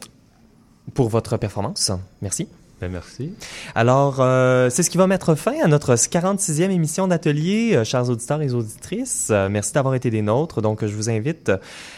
[0.93, 1.91] pour votre performance.
[2.21, 2.47] Merci.
[2.85, 3.31] Ben, merci.
[3.73, 8.11] Alors, euh, c'est ce qui va mettre fin à notre 46e émission d'atelier, euh, chers
[8.11, 9.29] auditeurs et auditrices.
[9.31, 10.61] Euh, merci d'avoir été des nôtres.
[10.61, 11.51] Donc, je vous invite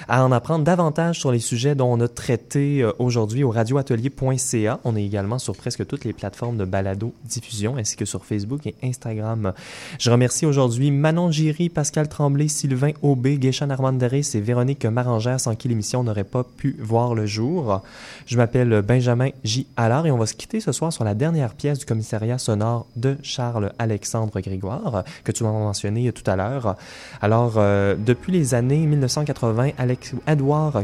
[0.08, 4.80] à en apprendre davantage sur les sujets dont on a traité aujourd'hui au radioatelier.ca.
[4.86, 8.76] On est également sur presque toutes les plateformes de balado-diffusion, ainsi que sur Facebook et
[8.82, 9.52] Instagram.
[10.00, 15.56] Je remercie aujourd'hui Manon Giry, Pascal Tremblay, Sylvain Aubé, Guéchan Armandaris et Véronique Marangère, sans
[15.56, 17.82] qui l'émission n'aurait pas pu voir le jour.
[18.26, 19.68] Je m'appelle Benjamin J.
[19.76, 22.86] Allard et on va se quitter ce soir sur la dernière pièce du commissariat sonore
[22.96, 26.76] de Charles-Alexandre Grégoire, que tu m'as mentionné tout à l'heure.
[27.20, 30.14] Alors, euh, depuis les années 1980, Alex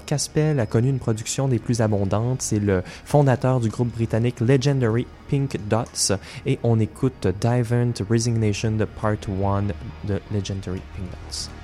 [0.06, 2.42] Caspel a connu une production des plus abondantes.
[2.42, 6.16] C'est le fondateur du groupe britannique Legendary Pink Dots
[6.46, 9.64] et on écoute Divent Resignation de Part 1
[10.08, 11.63] de Legendary Pink Dots.